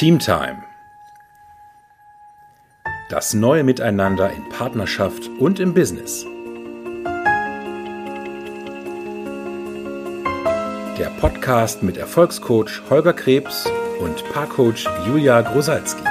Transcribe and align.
Teamtime. 0.00 0.62
Das 3.10 3.34
neue 3.34 3.64
Miteinander 3.64 4.32
in 4.32 4.48
Partnerschaft 4.48 5.28
und 5.38 5.60
im 5.60 5.74
Business. 5.74 6.24
Der 10.98 11.10
Podcast 11.20 11.82
mit 11.82 11.98
Erfolgscoach 11.98 12.80
Holger 12.88 13.12
Krebs 13.12 13.70
und 14.00 14.24
Paarcoach 14.32 14.88
Julia 15.06 15.42
Grosalski. 15.42 16.02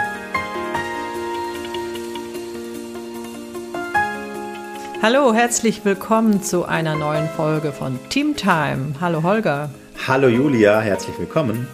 Hallo, 5.02 5.34
herzlich 5.34 5.84
willkommen 5.84 6.44
zu 6.44 6.64
einer 6.64 6.96
neuen 6.96 7.28
Folge 7.30 7.72
von 7.72 7.98
Teamtime. 8.10 8.94
Hallo 9.02 9.24
Holger. 9.24 9.72
Hallo 10.08 10.28
Julia, 10.28 10.80
herzlich 10.80 11.18
willkommen. 11.18 11.68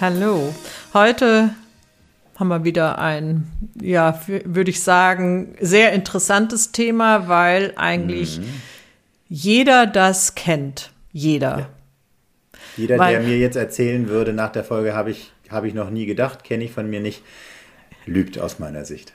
Hallo. 0.00 0.52
Heute 0.92 1.50
haben 2.36 2.48
wir 2.48 2.64
wieder 2.64 2.98
ein, 2.98 3.46
ja, 3.80 4.20
würde 4.26 4.70
ich 4.70 4.82
sagen, 4.82 5.54
sehr 5.60 5.92
interessantes 5.92 6.72
Thema, 6.72 7.28
weil 7.28 7.74
eigentlich 7.76 8.40
mhm. 8.40 8.62
jeder 9.28 9.86
das 9.86 10.34
kennt. 10.34 10.90
Jeder. 11.12 11.58
Ja. 11.58 11.68
Jeder, 12.76 12.98
weil, 12.98 13.14
der 13.14 13.22
mir 13.22 13.38
jetzt 13.38 13.56
erzählen 13.56 14.08
würde, 14.08 14.32
nach 14.32 14.50
der 14.50 14.64
Folge 14.64 14.94
habe 14.94 15.10
ich, 15.10 15.32
habe 15.48 15.68
ich 15.68 15.74
noch 15.74 15.90
nie 15.90 16.06
gedacht, 16.06 16.44
kenne 16.44 16.64
ich 16.64 16.72
von 16.72 16.88
mir 16.88 17.00
nicht, 17.00 17.22
lügt 18.06 18.38
aus 18.38 18.58
meiner 18.58 18.84
Sicht. 18.84 19.12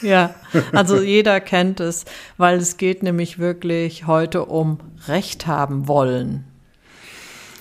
Ja, 0.00 0.34
also 0.72 1.00
jeder 1.02 1.40
kennt 1.40 1.80
es, 1.80 2.06
weil 2.38 2.58
es 2.58 2.78
geht 2.78 3.02
nämlich 3.02 3.38
wirklich 3.38 4.06
heute 4.06 4.46
um 4.46 4.78
Recht 5.08 5.46
haben 5.46 5.88
wollen. 5.88 6.44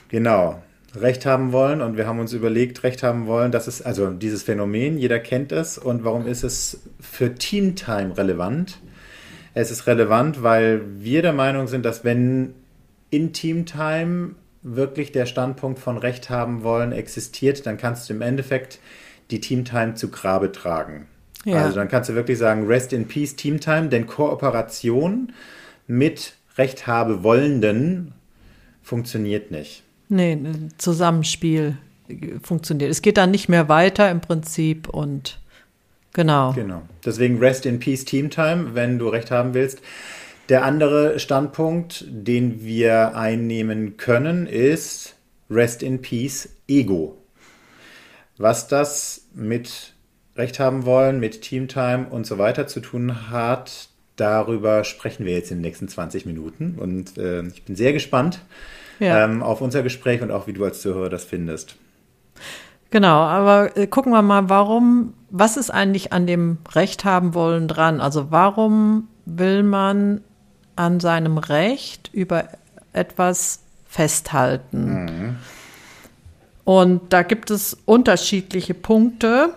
Genau. 0.09 0.61
Recht 1.01 1.25
haben 1.25 1.51
wollen 1.51 1.81
und 1.81 1.97
wir 1.97 2.07
haben 2.07 2.19
uns 2.19 2.33
überlegt, 2.33 2.83
Recht 2.83 3.03
haben 3.03 3.27
wollen, 3.27 3.51
das 3.51 3.67
ist 3.67 3.81
also 3.81 4.11
dieses 4.11 4.43
Phänomen, 4.43 4.97
jeder 4.97 5.19
kennt 5.19 5.51
es 5.51 5.77
und 5.77 6.03
warum 6.03 6.27
ist 6.27 6.44
es 6.44 6.81
für 6.99 7.35
Teamtime 7.35 8.17
relevant? 8.17 8.80
Es 9.53 9.72
ist 9.72 9.88
relevant, 9.88 10.44
weil 10.44 10.81
wir 10.99 11.22
der 11.22 11.33
Meinung 11.33 11.67
sind, 11.67 11.85
dass 11.85 12.03
wenn 12.03 12.53
in 13.09 13.33
Teamtime 13.33 14.35
wirklich 14.61 15.11
der 15.11 15.25
Standpunkt 15.25 15.80
von 15.80 15.97
Recht 15.97 16.30
haben 16.30 16.63
wollen 16.63 16.91
existiert, 16.91 17.66
dann 17.66 17.77
kannst 17.77 18.09
du 18.09 18.13
im 18.13 18.22
Endeffekt 18.22 18.79
die 19.31 19.39
Teamtime 19.39 19.95
zu 19.95 20.09
Grabe 20.09 20.52
tragen. 20.52 21.07
Ja. 21.45 21.63
Also 21.63 21.77
dann 21.77 21.88
kannst 21.88 22.09
du 22.09 22.16
wirklich 22.16 22.38
sagen, 22.38 22.67
Rest 22.67 22.94
in 22.94 23.07
Peace 23.07 23.35
Teamtime, 23.35 23.88
denn 23.88 24.05
Kooperation 24.05 25.31
mit 25.88 26.33
Recht 26.57 26.88
habe 26.88 27.23
wollenden 27.23 28.13
funktioniert 28.81 29.52
nicht. 29.52 29.83
Nee, 30.09 30.33
ein 30.33 30.73
Zusammenspiel 30.77 31.77
funktioniert. 32.41 32.91
Es 32.91 33.02
geht 33.02 33.17
dann 33.17 33.31
nicht 33.31 33.50
mehr 33.50 33.67
weiter 33.69 34.09
im 34.09 34.22
Prinzip 34.22 34.88
und 34.88 35.39
genau. 36.13 36.53
Genau. 36.53 36.81
Deswegen 37.05 37.39
Rest 37.39 37.66
in 37.66 37.80
Peace 37.80 38.05
Team 38.05 38.30
Time, 38.30 38.73
wenn 38.73 39.00
du 39.00 39.09
recht 39.09 39.31
haben 39.31 39.53
willst. 39.53 39.81
Der 40.50 40.63
andere 40.63 41.19
Standpunkt, 41.19 42.05
den 42.08 42.63
wir 42.63 43.17
einnehmen 43.17 43.97
können, 43.97 44.47
ist 44.47 45.16
Rest 45.50 45.83
in 45.83 46.02
Peace 46.02 46.50
Ego. 46.67 47.17
Was 48.38 48.67
das 48.67 49.28
mit 49.33 49.94
Recht 50.38 50.59
haben 50.59 50.85
wollen, 50.85 51.19
mit 51.19 51.41
Team 51.41 51.67
Time 51.67 52.08
und 52.09 52.25
so 52.25 52.38
weiter 52.38 52.67
zu 52.67 52.80
tun 52.80 53.30
hat, 53.30 53.89
darüber 54.16 54.83
sprechen 54.83 55.25
wir 55.25 55.33
jetzt 55.33 55.52
in 55.52 55.58
den 55.58 55.63
nächsten 55.63 55.88
20 55.88 56.25
Minuten. 56.25 56.75
Und 56.78 57.17
äh, 57.17 57.45
ich 57.47 57.63
bin 57.63 57.75
sehr 57.75 57.91
gespannt, 57.91 58.39
ja. 59.00 59.23
ähm, 59.23 59.44
auf 59.44 59.62
unser 59.62 59.84
Gespräch 59.84 60.22
und 60.22 60.31
auch 60.31 60.48
wie 60.48 60.53
du 60.53 60.64
als 60.64 60.81
Zuhörer 60.81 61.09
das 61.09 61.23
findest. 61.23 61.76
Genau, 62.90 63.22
aber 63.22 63.76
äh, 63.76 63.88
gucken 63.88 64.12
wir 64.14 64.22
mal, 64.22 64.50
warum, 64.50 65.14
was 65.30 65.58
ist 65.58 65.70
eigentlich 65.70 66.14
an 66.14 66.26
dem 66.26 66.59
Recht 66.73 67.03
haben 67.03 67.34
wollen 67.34 67.68
dran? 67.68 68.00
Also 68.00 68.31
warum 68.31 69.08
will 69.25 69.64
man 69.64 70.22
an 70.75 71.00
seinem 71.00 71.38
Recht 71.38 72.09
über 72.13 72.46
etwas 72.94 73.59
festhalten? 73.86 75.06
Mhm. 75.06 75.36
Und 76.63 77.13
da 77.13 77.24
gibt 77.24 77.52
es 77.52 77.78
unterschiedliche 77.86 78.74
Punkte. 78.74 79.53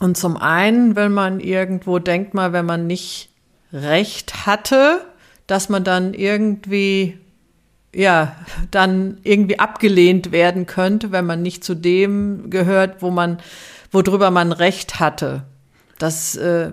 Und 0.00 0.16
zum 0.16 0.36
einen, 0.36 0.96
wenn 0.96 1.12
man 1.12 1.40
irgendwo 1.40 1.98
denkt 1.98 2.34
mal, 2.34 2.52
wenn 2.52 2.66
man 2.66 2.86
nicht 2.86 3.28
Recht 3.72 4.46
hatte, 4.46 5.00
dass 5.46 5.68
man 5.68 5.84
dann 5.84 6.14
irgendwie 6.14 7.18
ja, 7.94 8.36
dann 8.70 9.18
irgendwie 9.22 9.58
abgelehnt 9.58 10.32
werden 10.32 10.66
könnte, 10.66 11.12
wenn 11.12 11.26
man 11.26 11.42
nicht 11.42 11.62
zu 11.62 11.74
dem 11.74 12.50
gehört, 12.50 13.02
wo 13.02 13.10
man, 13.10 13.38
worüber 13.90 14.30
man 14.30 14.52
Recht 14.52 14.98
hatte. 14.98 15.44
Das, 15.98 16.34
äh, 16.36 16.72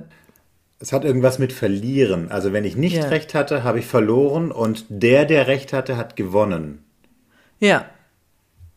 es 0.80 0.94
hat 0.94 1.04
irgendwas 1.04 1.40
mit 1.40 1.52
verlieren. 1.52 2.32
Also 2.32 2.54
wenn 2.54 2.64
ich 2.64 2.78
nicht 2.78 2.96
ja. 2.96 3.08
Recht 3.10 3.34
hatte, 3.34 3.64
habe 3.64 3.80
ich 3.80 3.86
verloren 3.86 4.52
und 4.52 4.86
der, 4.88 5.26
der 5.26 5.48
Recht 5.48 5.74
hatte, 5.74 5.98
hat 5.98 6.16
gewonnen. 6.16 6.86
Ja, 7.60 7.86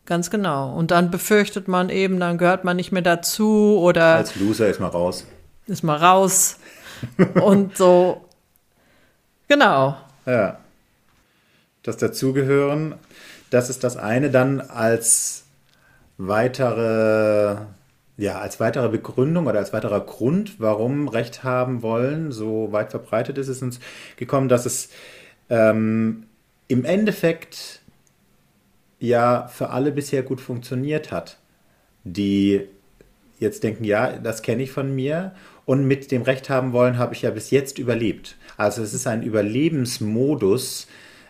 ganz 0.04 0.28
genau. 0.30 0.74
Und 0.76 0.90
dann 0.90 1.12
befürchtet 1.12 1.68
man 1.68 1.90
eben, 1.90 2.18
dann 2.18 2.38
gehört 2.38 2.64
man 2.64 2.76
nicht 2.76 2.90
mehr 2.90 3.02
dazu 3.02 3.78
oder. 3.78 4.16
Als 4.16 4.34
Loser 4.34 4.68
ist 4.68 4.80
man 4.80 4.90
raus. 4.90 5.26
Ist 5.68 5.84
man 5.84 6.00
raus. 6.02 6.58
und 7.40 7.76
so. 7.76 8.24
Genau. 9.46 9.96
Ja 10.26 10.58
das 11.82 11.96
Dazugehören. 11.96 12.94
Das 13.50 13.70
ist 13.70 13.84
das 13.84 13.96
eine. 13.96 14.30
Dann 14.30 14.60
als 14.60 15.44
weitere, 16.18 17.56
ja, 18.16 18.38
als 18.38 18.60
weitere 18.60 18.88
Begründung 18.88 19.46
oder 19.46 19.58
als 19.58 19.72
weiterer 19.72 20.00
Grund, 20.00 20.60
warum 20.60 21.08
Recht 21.08 21.44
haben 21.44 21.82
wollen, 21.82 22.32
so 22.32 22.72
weit 22.72 22.90
verbreitet 22.90 23.38
ist 23.38 23.48
es 23.48 23.62
uns 23.62 23.80
gekommen, 24.16 24.48
dass 24.48 24.66
es 24.66 24.90
ähm, 25.50 26.24
im 26.68 26.84
Endeffekt 26.84 27.80
ja 29.00 29.48
für 29.48 29.70
alle 29.70 29.92
bisher 29.92 30.22
gut 30.22 30.40
funktioniert 30.40 31.10
hat, 31.10 31.38
die 32.04 32.62
jetzt 33.40 33.64
denken, 33.64 33.84
ja, 33.84 34.12
das 34.12 34.42
kenne 34.42 34.62
ich 34.62 34.70
von 34.70 34.94
mir 34.94 35.34
und 35.64 35.86
mit 35.86 36.10
dem 36.12 36.22
Recht 36.22 36.48
haben 36.48 36.72
wollen, 36.72 36.98
habe 36.98 37.14
ich 37.14 37.22
ja 37.22 37.30
bis 37.30 37.50
jetzt 37.50 37.78
überlebt. 37.78 38.36
Also 38.56 38.82
es 38.82 38.94
ist 38.94 39.06
ein 39.06 39.22
Überlebensmodus, 39.22 40.86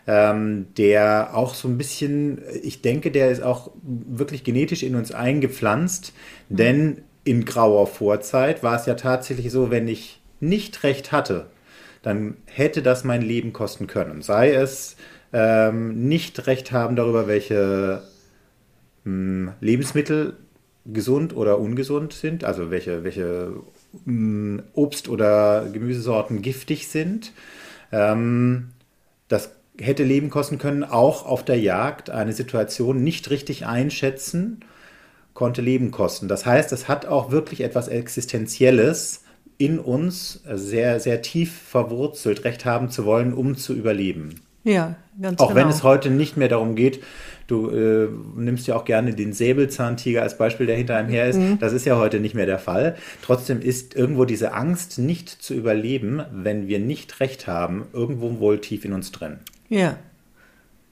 ähm, 0.07 0.67
der 0.77 1.31
auch 1.33 1.53
so 1.53 1.67
ein 1.67 1.77
bisschen, 1.77 2.41
ich 2.61 2.81
denke, 2.81 3.11
der 3.11 3.31
ist 3.31 3.41
auch 3.41 3.71
wirklich 3.81 4.43
genetisch 4.43 4.83
in 4.83 4.95
uns 4.95 5.11
eingepflanzt, 5.11 6.13
mhm. 6.49 6.55
denn 6.55 7.01
in 7.23 7.45
grauer 7.45 7.87
Vorzeit 7.87 8.63
war 8.63 8.75
es 8.75 8.85
ja 8.85 8.95
tatsächlich 8.95 9.51
so, 9.51 9.71
wenn 9.71 9.87
ich 9.87 10.21
nicht 10.39 10.83
recht 10.83 11.11
hatte, 11.11 11.47
dann 12.01 12.35
hätte 12.45 12.81
das 12.81 13.05
mein 13.05 13.21
Leben 13.21 13.53
kosten 13.53 13.87
können. 13.87 14.21
Sei 14.21 14.53
es 14.53 14.97
ähm, 15.31 16.07
nicht 16.07 16.47
recht 16.47 16.71
haben 16.73 16.95
darüber, 16.97 17.27
welche 17.27 18.03
mh, 19.05 19.11
hm, 19.11 19.51
Lebensmittel 19.61 20.37
gesund 20.85 21.33
oder 21.33 21.59
ungesund 21.59 22.11
sind, 22.11 22.43
also 22.43 22.69
welche, 22.69 23.05
welche 23.05 23.53
mh, 24.03 24.05
hm, 24.05 24.63
Obst- 24.73 25.07
oder 25.07 25.69
Gemüsesorten 25.71 26.41
giftig 26.41 26.89
sind. 26.89 27.31
Ähm, 27.93 28.71
das 29.29 29.55
hätte 29.79 30.03
leben 30.03 30.29
kosten 30.29 30.57
können, 30.57 30.83
auch 30.83 31.25
auf 31.25 31.43
der 31.43 31.59
Jagd 31.59 32.09
eine 32.09 32.33
Situation 32.33 33.03
nicht 33.03 33.29
richtig 33.29 33.65
einschätzen, 33.65 34.61
konnte 35.33 35.61
Leben 35.61 35.91
kosten. 35.91 36.27
Das 36.27 36.45
heißt, 36.45 36.71
es 36.71 36.87
hat 36.87 37.05
auch 37.05 37.31
wirklich 37.31 37.61
etwas 37.61 37.87
Existenzielles 37.87 39.23
in 39.57 39.79
uns 39.79 40.43
sehr, 40.51 40.99
sehr 40.99 41.21
tief 41.21 41.53
verwurzelt, 41.53 42.43
Recht 42.43 42.65
haben 42.65 42.89
zu 42.89 43.05
wollen, 43.05 43.33
um 43.33 43.55
zu 43.55 43.73
überleben. 43.73 44.41
Ja, 44.63 44.95
ganz 45.21 45.39
Auch 45.39 45.49
genau. 45.49 45.59
wenn 45.59 45.69
es 45.69 45.83
heute 45.83 46.09
nicht 46.09 46.37
mehr 46.37 46.47
darum 46.47 46.75
geht, 46.75 47.03
du 47.47 47.69
äh, 47.69 48.07
nimmst 48.35 48.65
ja 48.67 48.75
auch 48.75 48.85
gerne 48.85 49.13
den 49.13 49.33
Säbelzahntiger 49.33 50.21
als 50.21 50.37
Beispiel, 50.37 50.65
der 50.67 50.77
hinter 50.77 50.95
einem 50.95 51.09
her 51.09 51.27
ist. 51.27 51.37
Mhm. 51.37 51.59
Das 51.59 51.73
ist 51.73 51.85
ja 51.85 51.97
heute 51.97 52.19
nicht 52.19 52.33
mehr 52.33 52.45
der 52.45 52.59
Fall. 52.59 52.95
Trotzdem 53.21 53.61
ist 53.61 53.95
irgendwo 53.95 54.23
diese 54.25 54.53
Angst, 54.53 54.99
nicht 54.99 55.29
zu 55.29 55.53
überleben, 55.53 56.23
wenn 56.31 56.67
wir 56.67 56.79
nicht 56.79 57.19
recht 57.19 57.47
haben, 57.47 57.85
irgendwo 57.91 58.39
wohl 58.39 58.59
tief 58.59 58.85
in 58.85 58.93
uns 58.93 59.11
drin. 59.11 59.39
Ja, 59.73 59.97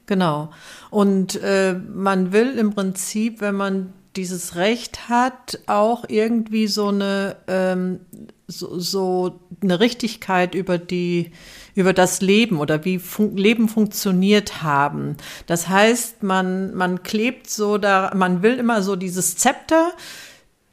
genau. 0.07 0.49
Und 0.89 1.35
äh, 1.43 1.73
man 1.73 2.31
will 2.31 2.57
im 2.57 2.73
Prinzip, 2.73 3.39
wenn 3.39 3.53
man 3.53 3.93
dieses 4.15 4.55
Recht 4.55 5.07
hat, 5.07 5.59
auch 5.67 6.03
irgendwie 6.07 6.65
so 6.65 6.87
eine 6.87 7.35
ähm, 7.47 7.99
so, 8.47 8.79
so 8.79 9.39
eine 9.61 9.79
Richtigkeit 9.79 10.55
über 10.55 10.79
die 10.79 11.31
über 11.75 11.93
das 11.93 12.21
Leben 12.21 12.59
oder 12.59 12.83
wie 12.83 12.97
fun 12.97 13.37
Leben 13.37 13.69
funktioniert 13.69 14.63
haben. 14.63 15.15
Das 15.45 15.69
heißt, 15.69 16.23
man 16.23 16.73
man 16.73 17.03
klebt 17.03 17.49
so 17.49 17.77
da, 17.77 18.11
man 18.15 18.41
will 18.41 18.55
immer 18.55 18.81
so 18.81 18.95
dieses 18.95 19.37
Zepter 19.37 19.91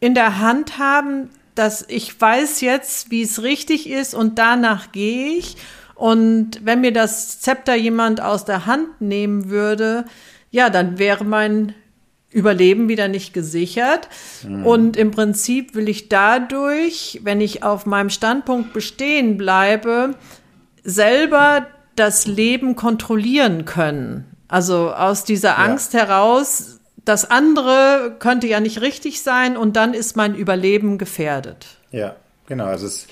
in 0.01 0.15
der 0.15 0.39
Hand 0.39 0.79
haben, 0.79 1.29
dass 1.55 1.85
ich 1.89 2.19
weiß 2.19 2.63
jetzt, 2.63 3.11
wie 3.11 3.23
es 3.23 3.43
richtig 3.43 3.89
ist 3.89 4.15
und 4.15 4.39
danach 4.39 4.93
gehe 4.93 5.37
ich 5.37 5.57
und 5.99 6.65
wenn 6.65 6.81
mir 6.81 6.93
das 6.93 7.41
Zepter 7.41 7.75
jemand 7.75 8.21
aus 8.21 8.45
der 8.45 8.67
Hand 8.67 9.01
nehmen 9.01 9.51
würde, 9.51 10.05
ja, 10.53 10.71
dann 10.71 10.99
wäre 10.99 11.25
mein 11.25 11.75
Überleben 12.31 12.89
wieder 12.89 13.09
nicht 13.09 13.35
gesichert. 13.35 14.09
Mhm. 14.47 14.65
Und 14.65 14.97
im 14.97 15.11
Prinzip 15.11 15.75
will 15.75 15.89
ich 15.89 16.09
dadurch, 16.09 17.19
wenn 17.25 17.41
ich 17.41 17.65
auf 17.65 17.85
meinem 17.85 18.11
Standpunkt 18.11 18.73
bestehen 18.73 19.37
bleibe, 19.37 20.15
selber 20.85 21.67
das 21.97 22.29
Leben 22.29 22.77
kontrollieren 22.77 23.65
können. 23.65 24.25
Also 24.47 24.93
aus 24.93 25.25
dieser 25.25 25.59
Angst 25.59 25.95
ja. 25.95 26.07
heraus, 26.07 26.79
das 27.05 27.29
andere 27.29 28.15
könnte 28.21 28.47
ja 28.47 28.61
nicht 28.61 28.83
richtig 28.83 29.21
sein 29.21 29.57
und 29.57 29.75
dann 29.75 29.95
ist 29.95 30.17
mein 30.17 30.37
Überleben 30.37 30.97
gefährdet. 30.97 31.67
Ja, 31.91 32.15
genau. 32.47 32.67
Also 32.67 32.87
es 32.87 32.99
ist 32.99 33.09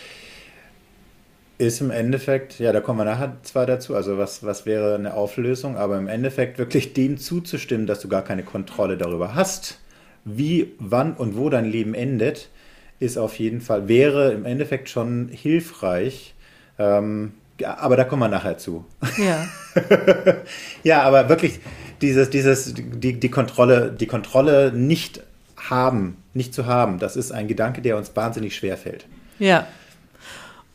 im 1.59 1.91
Endeffekt, 1.91 2.59
ja, 2.59 2.73
da 2.73 2.81
kommen 2.81 2.99
wir 2.99 3.05
nachher 3.05 3.37
zwar 3.43 3.67
dazu, 3.67 3.95
also 3.95 4.19
was, 4.19 4.45
was 4.45 4.67
wäre 4.67 4.95
eine 4.95 5.15
Auflösung, 5.15 5.77
aber 5.77 5.97
im 5.97 6.09
Endeffekt 6.09 6.59
wirklich 6.59 6.93
dem 6.93 7.17
zuzustimmen, 7.17 7.87
dass 7.87 8.01
du 8.01 8.09
gar 8.09 8.23
keine 8.23 8.43
Kontrolle 8.43 8.97
darüber 8.97 9.35
hast, 9.35 9.79
wie, 10.25 10.75
wann 10.79 11.15
und 11.15 11.37
wo 11.37 11.49
dein 11.49 11.65
Leben 11.65 11.95
endet, 11.95 12.51
ist 12.99 13.17
auf 13.17 13.39
jeden 13.39 13.61
Fall, 13.61 13.89
wäre 13.89 14.33
im 14.33 14.45
Endeffekt 14.45 14.89
schon 14.89 15.29
hilfreich. 15.29 16.35
Ähm, 16.79 17.33
aber 17.63 17.97
da 17.97 18.05
kommen 18.05 18.23
wir 18.23 18.29
nachher 18.29 18.59
zu. 18.59 18.85
Ja. 19.17 19.47
ja, 20.83 21.03
aber 21.03 21.29
wirklich 21.29 21.61
dieses, 22.03 22.29
dieses, 22.29 22.75
die, 22.75 23.19
die 23.19 23.31
Kontrolle, 23.31 23.91
die 23.99 24.07
Kontrolle 24.07 24.73
nicht 24.73 25.23
haben, 25.57 26.19
nicht 26.35 26.53
zu 26.53 26.67
haben, 26.67 26.99
das 26.99 27.17
ist 27.17 27.33
ein 27.33 27.49
Gedanke, 27.49 27.81
der 27.81 27.97
uns 27.97 28.15
wahnsinnig 28.15 28.55
schwer 28.57 28.77
fällt. 28.77 29.07
Ja. 29.39 29.67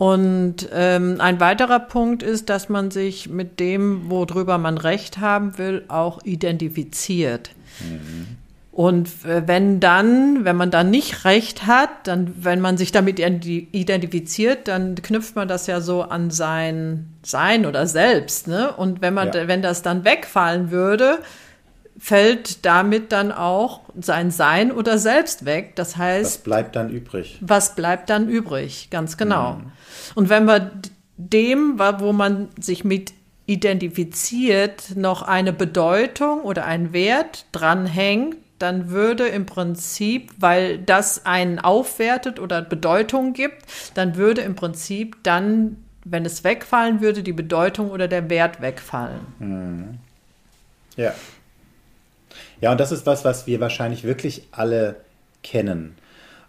Und 0.02 0.68
ähm, 0.74 1.18
ein 1.20 1.40
weiterer 1.40 1.80
Punkt 1.80 2.24
ist, 2.24 2.50
dass 2.50 2.70
man 2.70 2.90
sich 2.90 3.30
mit 3.30 3.60
dem, 3.60 4.10
worüber 4.10 4.58
man 4.58 4.80
Recht 4.80 5.20
haben 5.20 5.60
will, 5.60 5.84
auch 5.90 6.24
identifiziert. 6.24 7.52
Mhm. 7.82 8.26
Und 8.72 9.10
äh, 9.26 9.44
wenn 9.46 9.80
dann, 9.80 10.44
wenn 10.44 10.56
man 10.56 10.72
dann 10.72 10.90
nicht 10.90 11.24
recht 11.24 11.68
hat, 11.68 11.90
dann, 12.06 12.34
wenn 12.40 12.62
man 12.62 12.78
sich 12.78 12.92
damit 12.92 13.20
identifiziert, 13.20 14.68
dann 14.68 14.96
knüpft 14.96 15.36
man 15.36 15.48
das 15.48 15.68
ja 15.68 15.82
so 15.82 16.02
an 16.02 16.32
sein 16.32 17.14
Sein 17.22 17.68
oder 17.68 17.86
Selbst, 17.86 18.48
ne? 18.48 18.74
Und 18.74 19.04
wenn 19.04 19.14
man, 19.14 19.32
ja. 19.32 19.48
wenn 19.48 19.62
das 19.62 19.84
dann 19.84 20.04
wegfallen 20.04 20.72
würde, 20.72 21.20
fällt 21.98 22.66
damit 22.66 23.12
dann 23.12 23.32
auch 23.32 23.82
sein 24.00 24.32
Sein 24.32 24.72
oder 24.72 24.98
Selbst 24.98 25.46
weg. 25.46 25.76
Das 25.76 25.98
heißt. 25.98 26.26
Was 26.26 26.38
bleibt 26.40 26.76
dann 26.76 26.90
übrig? 26.90 27.38
Was 27.42 27.76
bleibt 27.76 28.10
dann 28.10 28.28
übrig? 28.28 28.90
Ganz 28.90 29.18
genau. 29.18 29.54
Mhm. 29.54 29.72
Und 30.16 30.30
wenn 30.30 30.46
man 30.46 30.72
dem, 31.18 31.80
wo 31.80 32.14
man 32.14 32.50
sich 32.60 32.84
mit 32.84 33.14
identifiziert, 33.46 34.96
noch 34.96 35.24
eine 35.24 35.54
Bedeutung 35.54 36.42
oder 36.42 36.66
ein 36.66 36.94
Wert 36.94 37.46
dranhängt, 37.52 38.38
dann 38.60 38.90
würde 38.90 39.28
im 39.28 39.46
Prinzip, 39.46 40.32
weil 40.38 40.78
das 40.78 41.26
einen 41.26 41.60
aufwertet 41.60 42.40
oder 42.40 42.62
Bedeutung 42.62 43.34
gibt, 43.34 43.66
dann 43.96 44.16
würde 44.16 44.42
im 44.42 44.56
Prinzip 44.56 45.18
dann, 45.24 45.78
wenn 46.06 46.26
es 46.26 46.44
wegfallen 46.44 47.02
würde, 47.02 47.24
die 47.24 47.34
Bedeutung 47.34 47.90
oder 47.90 48.08
der 48.08 48.30
Wert 48.30 48.62
wegfallen. 48.62 49.20
Mhm. 49.40 49.98
Ja. 50.96 51.14
Ja, 52.62 52.72
und 52.72 52.80
das 52.80 52.92
ist 52.92 53.06
was, 53.06 53.26
was 53.26 53.48
wir 53.48 53.60
wahrscheinlich 53.60 54.04
wirklich 54.04 54.48
alle 54.52 54.96
kennen 55.44 55.96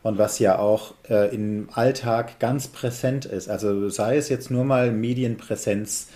und 0.03 0.19
was 0.19 0.38
ja 0.38 0.59
auch 0.59 0.94
äh, 1.09 1.35
im 1.35 1.69
Alltag 1.73 2.38
ganz 2.38 2.69
präsent 2.69 3.25
ist. 3.25 3.49
Also 3.49 3.88
sei 3.88 4.17
es 4.17 4.29
jetzt 4.29 4.50
nur 4.50 4.64
mal 4.64 4.93
Medienpräsenz 4.93 6.09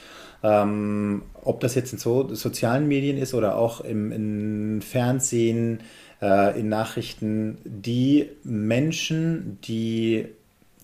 ähm, 0.43 1.22
ob 1.43 1.60
das 1.60 1.75
jetzt 1.75 1.93
in 1.93 1.98
so, 1.98 2.34
sozialen 2.34 2.87
Medien 2.87 3.19
ist 3.19 3.34
oder 3.34 3.56
auch 3.56 3.81
im, 3.81 4.12
im 4.12 4.82
Fernsehen, 4.82 5.81
äh, 6.20 6.58
in 6.58 6.69
Nachrichten, 6.69 7.58
die 7.64 8.28
Menschen, 8.44 9.58
die 9.64 10.26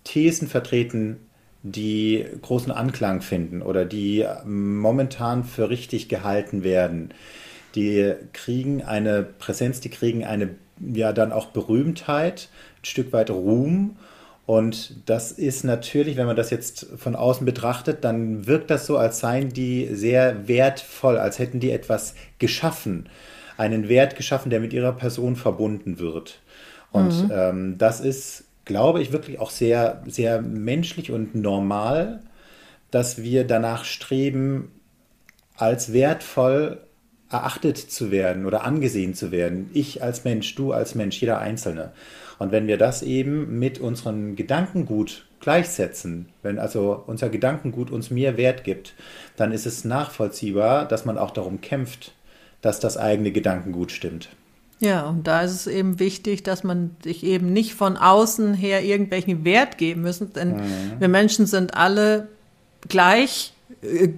Thesen 0.04 0.48
vertreten, 0.48 1.18
die 1.62 2.24
großen 2.42 2.72
Anklang 2.72 3.20
finden 3.20 3.62
oder 3.62 3.84
die 3.84 4.26
momentan 4.44 5.44
für 5.44 5.70
richtig 5.70 6.08
gehalten 6.08 6.64
werden, 6.64 7.14
die 7.74 8.14
kriegen 8.32 8.82
eine 8.82 9.22
Präsenz, 9.22 9.80
die 9.80 9.90
kriegen 9.90 10.24
eine 10.24 10.50
ja 10.80 11.12
dann 11.12 11.32
auch 11.32 11.46
Berühmtheit, 11.46 12.48
ein 12.80 12.84
Stück 12.84 13.12
weit 13.12 13.30
Ruhm 13.30 13.96
und 14.44 15.08
das 15.08 15.32
ist 15.32 15.64
natürlich, 15.64 16.16
wenn 16.16 16.26
man 16.26 16.36
das 16.36 16.50
jetzt 16.50 16.86
von 16.96 17.14
außen 17.14 17.46
betrachtet, 17.46 18.04
dann 18.04 18.46
wirkt 18.46 18.70
das 18.70 18.86
so, 18.86 18.98
als 18.98 19.20
seien 19.20 19.50
die 19.50 19.88
sehr 19.92 20.48
wertvoll, 20.48 21.16
als 21.16 21.38
hätten 21.38 21.60
die 21.60 21.70
etwas 21.70 22.14
geschaffen, 22.38 23.08
einen 23.56 23.88
Wert 23.88 24.16
geschaffen, 24.16 24.50
der 24.50 24.60
mit 24.60 24.72
ihrer 24.72 24.92
Person 24.92 25.36
verbunden 25.36 25.98
wird. 25.98 26.40
Und 26.90 27.24
mhm. 27.24 27.30
ähm, 27.32 27.78
das 27.78 28.00
ist, 28.00 28.44
glaube 28.64 29.00
ich, 29.00 29.12
wirklich 29.12 29.38
auch 29.38 29.50
sehr, 29.50 30.02
sehr 30.06 30.42
menschlich 30.42 31.12
und 31.12 31.34
normal, 31.34 32.20
dass 32.90 33.22
wir 33.22 33.44
danach 33.44 33.84
streben, 33.84 34.72
als 35.56 35.92
wertvoll 35.92 36.80
erachtet 37.32 37.78
zu 37.78 38.10
werden 38.10 38.46
oder 38.46 38.64
angesehen 38.64 39.14
zu 39.14 39.32
werden. 39.32 39.70
Ich 39.72 40.02
als 40.02 40.24
Mensch, 40.24 40.54
du 40.54 40.72
als 40.72 40.94
Mensch, 40.94 41.20
jeder 41.20 41.38
Einzelne. 41.38 41.92
Und 42.38 42.52
wenn 42.52 42.66
wir 42.66 42.76
das 42.76 43.02
eben 43.02 43.58
mit 43.58 43.80
unserem 43.80 44.36
Gedankengut 44.36 45.26
gleichsetzen, 45.40 46.28
wenn 46.42 46.58
also 46.58 47.02
unser 47.06 47.28
Gedankengut 47.28 47.90
uns 47.90 48.10
mehr 48.10 48.36
Wert 48.36 48.64
gibt, 48.64 48.94
dann 49.36 49.52
ist 49.52 49.66
es 49.66 49.84
nachvollziehbar, 49.84 50.86
dass 50.86 51.04
man 51.04 51.18
auch 51.18 51.30
darum 51.30 51.60
kämpft, 51.60 52.12
dass 52.60 52.80
das 52.80 52.96
eigene 52.96 53.32
Gedankengut 53.32 53.92
stimmt. 53.92 54.28
Ja, 54.80 55.06
und 55.06 55.28
da 55.28 55.42
ist 55.42 55.52
es 55.52 55.66
eben 55.68 56.00
wichtig, 56.00 56.42
dass 56.42 56.64
man 56.64 56.96
sich 57.04 57.22
eben 57.22 57.52
nicht 57.52 57.74
von 57.74 57.96
außen 57.96 58.54
her 58.54 58.82
irgendwelchen 58.82 59.44
Wert 59.44 59.78
geben 59.78 60.02
müssen, 60.02 60.32
denn 60.32 60.56
mhm. 60.56 60.92
wir 60.98 61.08
Menschen 61.08 61.46
sind 61.46 61.74
alle 61.74 62.26
gleich 62.88 63.51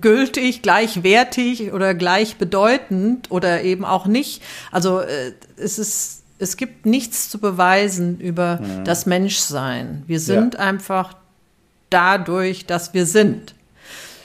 gültig, 0.00 0.62
gleichwertig 0.62 1.72
oder 1.72 1.94
gleichbedeutend 1.94 3.30
oder 3.30 3.62
eben 3.62 3.84
auch 3.84 4.06
nicht. 4.06 4.42
Also 4.70 5.00
äh, 5.00 5.32
es 5.56 5.78
ist 5.78 6.24
es 6.38 6.56
gibt 6.56 6.84
nichts 6.84 7.30
zu 7.30 7.38
beweisen 7.38 8.18
über 8.18 8.60
mhm. 8.60 8.84
das 8.84 9.06
Menschsein. 9.06 10.02
Wir 10.06 10.20
sind 10.20 10.54
ja. 10.54 10.60
einfach 10.60 11.14
dadurch, 11.90 12.66
dass 12.66 12.92
wir 12.92 13.06
sind. 13.06 13.54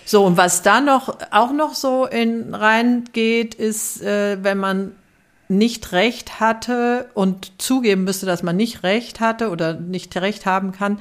So, 0.05 0.25
und 0.25 0.37
was 0.37 0.63
da 0.63 0.81
noch 0.81 1.17
auch 1.31 1.53
noch 1.53 1.75
so 1.75 2.05
in 2.05 2.55
reingeht, 2.55 3.53
ist, 3.53 4.01
äh, 4.01 4.43
wenn 4.43 4.57
man 4.57 4.95
nicht 5.47 5.91
recht 5.91 6.39
hatte 6.39 7.09
und 7.13 7.61
zugeben 7.61 8.03
müsste, 8.03 8.25
dass 8.25 8.43
man 8.43 8.55
nicht 8.55 8.83
recht 8.83 9.19
hatte 9.19 9.49
oder 9.49 9.73
nicht 9.73 10.15
recht 10.17 10.45
haben 10.45 10.71
kann, 10.71 10.99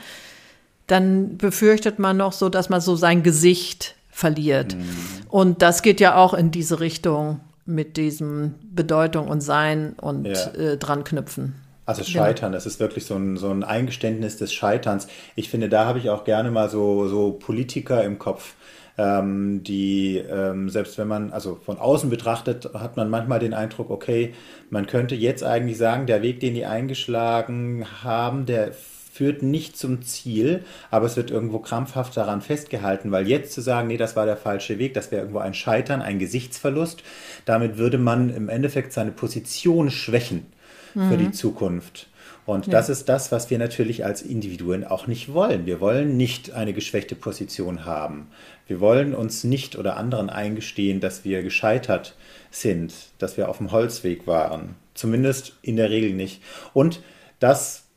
dann 0.87 1.37
befürchtet 1.37 1.99
man 1.99 2.17
noch 2.17 2.33
so, 2.33 2.49
dass 2.49 2.69
man 2.69 2.81
so 2.81 2.97
sein 2.97 3.23
Gesicht 3.23 3.95
verliert. 4.19 4.75
Mhm. 4.75 4.85
Und 5.29 5.63
das 5.63 5.83
geht 5.83 6.01
ja 6.01 6.17
auch 6.17 6.35
in 6.35 6.51
diese 6.51 6.81
Richtung 6.81 7.39
mit 7.67 7.97
diesem 7.97 8.57
Bedeutung 8.63 9.29
und 9.29 9.43
Sein 9.43 9.95
und 10.01 10.27
ja. 10.27 10.49
äh, 10.55 10.77
dran 10.77 11.05
knüpfen. 11.05 11.55
Also 11.87 12.03
Scheitern, 12.03 12.51
das 12.51 12.67
ist 12.67 12.81
wirklich 12.81 13.07
so 13.07 13.15
ein, 13.15 13.37
so 13.37 13.49
ein 13.49 13.63
Eingeständnis 13.63 14.37
des 14.37 14.53
Scheiterns. 14.53 15.07
Ich 15.37 15.49
finde, 15.49 15.69
da 15.69 15.87
habe 15.87 16.01
ich 16.01 16.11
auch 16.11 16.25
gerne 16.25 16.51
mal 16.51 16.69
so, 16.69 17.07
so 17.07 17.31
Politiker 17.33 18.03
im 18.03 18.19
Kopf, 18.19 18.55
ähm, 18.99 19.63
die, 19.63 20.19
ähm, 20.19 20.69
selbst 20.69 20.99
wenn 20.99 21.07
man, 21.07 21.33
also 21.33 21.55
von 21.65 21.79
außen 21.79 22.11
betrachtet, 22.11 22.69
hat 22.75 22.97
man 22.97 23.09
manchmal 23.09 23.39
den 23.39 23.55
Eindruck, 23.55 23.89
okay, 23.89 24.35
man 24.69 24.87
könnte 24.87 25.15
jetzt 25.15 25.45
eigentlich 25.45 25.79
sagen, 25.79 26.07
der 26.07 26.23
Weg, 26.23 26.41
den 26.41 26.55
die 26.55 26.67
eingeschlagen 26.67 27.87
haben, 28.03 28.47
der 28.47 28.73
führt 29.19 29.43
nicht 29.43 29.77
zum 29.77 30.03
Ziel, 30.03 30.63
aber 30.93 31.07
es 31.07 31.17
wird 31.17 31.33
irgendwo 31.33 31.59
krampfhaft 31.59 32.17
daran 32.17 32.41
festgehalten, 32.41 33.11
weil 33.11 33.27
jetzt 33.27 33.53
zu 33.53 33.61
sagen, 33.61 33.89
nee, 33.89 33.97
das 33.97 34.15
war 34.15 34.27
der 34.27 34.37
falsche 34.37 34.79
Weg, 34.79 34.95
das 34.95 35.11
wäre 35.11 35.23
irgendwo 35.23 35.41
ein 35.41 35.55
Scheitern, 35.55 36.03
ein 36.03 36.21
Gesichtsverlust, 36.21 37.03
damit 37.45 37.79
würde 37.79 37.99
man 37.99 38.31
im 38.31 38.49
Endeffekt 38.49 38.93
seine 38.93 39.11
Position 39.11 39.91
schwächen 39.91 40.47
mhm. 40.95 41.11
für 41.11 41.17
die 41.17 41.25
mhm. 41.25 41.33
Zukunft. 41.33 42.07
Und 42.47 42.69
ja. 42.69 42.73
das 42.75 42.89
ist 42.91 43.09
das, 43.09 43.33
was 43.33 43.51
wir 43.51 43.59
natürlich 43.59 44.05
als 44.05 44.23
Individuen 44.23 44.85
auch 44.85 45.09
nicht 45.09 45.35
wollen. 45.35 45.67
Wir 45.67 45.81
wollen 45.81 46.17
nicht 46.17 46.53
eine 46.53 46.73
geschwächte 46.73 47.17
Position 47.17 47.85
haben. 47.85 48.29
Wir 48.69 48.79
wollen 48.79 49.17
uns 49.17 49.43
nicht 49.43 49.77
oder 49.77 49.97
anderen 49.97 50.31
eingestehen, 50.31 51.01
dass 51.01 51.25
wir 51.25 51.43
gescheitert 51.43 52.15
sind, 52.53 52.95
dass 53.19 53.37
wir 53.37 53.49
auf 53.49 53.59
dem 53.59 53.73
Holzweg 53.73 54.29
waren. 54.29 54.77
Zumindest 54.95 55.55
in 55.61 55.75
der 55.75 55.91
Regel 55.91 56.13
nicht. 56.13 56.41
Und 56.73 57.03
das 57.41 57.88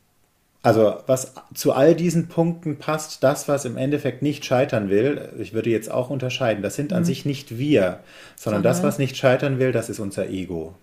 also 0.62 0.94
was 1.08 1.34
zu 1.54 1.72
all 1.72 1.96
diesen 1.96 2.28
Punkten 2.28 2.78
passt, 2.78 3.24
das, 3.24 3.48
was 3.48 3.64
im 3.64 3.76
Endeffekt 3.76 4.22
nicht 4.22 4.44
scheitern 4.44 4.90
will, 4.90 5.30
ich 5.38 5.54
würde 5.54 5.70
jetzt 5.70 5.90
auch 5.90 6.08
unterscheiden, 6.08 6.62
das 6.62 6.76
sind 6.76 6.92
an 6.92 7.00
mhm. 7.00 7.06
sich 7.06 7.24
nicht 7.24 7.58
wir, 7.58 7.80
sondern, 7.80 8.00
sondern, 8.36 8.62
das, 8.62 8.82
was 8.84 8.98
nicht 8.98 9.16
scheitern 9.16 9.58
will, 9.58 9.72
das 9.72 9.90
ist 9.90 9.98
unser 9.98 10.28
Ego. 10.28 10.74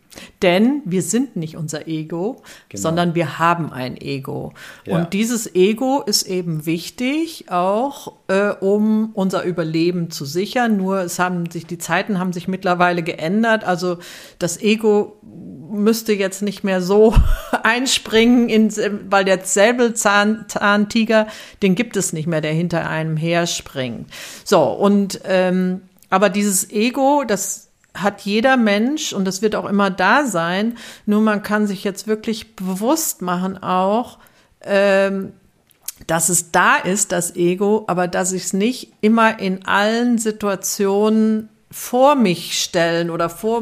Denn 0.42 0.82
wir 0.86 1.02
sind 1.02 1.38
nicht 1.38 1.56
unser 1.56 1.88
Ego, 1.88 2.42
genau. 2.68 2.82
sondern 2.82 3.16
wir 3.16 3.40
haben 3.40 3.72
ein 3.72 3.96
Ego. 3.96 4.54
Ja. 4.86 4.98
Und 4.98 5.14
dieses 5.14 5.56
Ego 5.56 6.04
ist 6.06 6.24
eben 6.24 6.66
wichtig, 6.66 7.46
auch 7.50 8.14
äh, 8.28 8.50
um 8.50 9.12
unser 9.14 9.44
Überleben 9.44 10.10
zu 10.12 10.26
sichern. 10.26 10.78
Nur 10.78 11.02
es 11.02 11.20
haben 11.20 11.50
sich, 11.50 11.68
die 11.68 11.78
Zeiten 11.78 12.20
haben 12.20 12.34
sich 12.34 12.48
mittlerweile 12.48 13.04
geändert. 13.04 13.64
Also 13.64 14.00
das 14.40 14.60
Ego 14.60 15.20
müsste 15.70 16.14
jetzt 16.14 16.42
nicht 16.42 16.64
mehr 16.64 16.82
so 16.82 17.16
einspringen, 17.64 18.50
in, 18.50 18.74
weil 19.10 19.26
der 19.26 19.44
Säbelzahntiger, 19.44 21.28
den 21.62 21.76
gibt 21.76 21.98
es 21.98 22.14
nicht 22.14 22.28
mehr, 22.28 22.42
der 22.42 22.54
hinter 22.54 22.90
einem 22.90 23.18
herspringt. 23.18 24.10
So, 24.44 24.64
und 24.64 25.22
ähm, 25.26 25.82
aber 26.10 26.30
dieses 26.30 26.72
Ego, 26.72 27.24
das 27.26 27.70
hat 27.94 28.22
jeder 28.22 28.58
Mensch 28.58 29.14
und 29.14 29.26
das 29.26 29.42
wird 29.42 29.56
auch 29.56 29.66
immer 29.66 29.90
da 29.90 30.26
sein. 30.26 30.78
Nur 31.06 31.22
man 31.22 31.44
kann 31.44 31.68
sich 31.68 31.84
jetzt 31.84 32.08
wirklich 32.08 32.56
bewusst 32.56 33.22
machen 33.22 33.62
auch, 33.62 34.20
ähm, 34.62 35.34
dass 36.08 36.30
es 36.30 36.52
da 36.52 36.78
ist, 36.78 37.12
das 37.12 37.36
Ego, 37.36 37.84
aber 37.88 38.08
dass 38.08 38.32
ich 38.32 38.46
es 38.46 38.54
nicht 38.54 38.94
immer 39.02 39.40
in 39.40 39.66
allen 39.66 40.18
Situationen 40.18 41.50
vor 41.72 42.16
mich 42.16 42.62
stellen 42.62 43.10
oder 43.10 43.30
vor, 43.30 43.62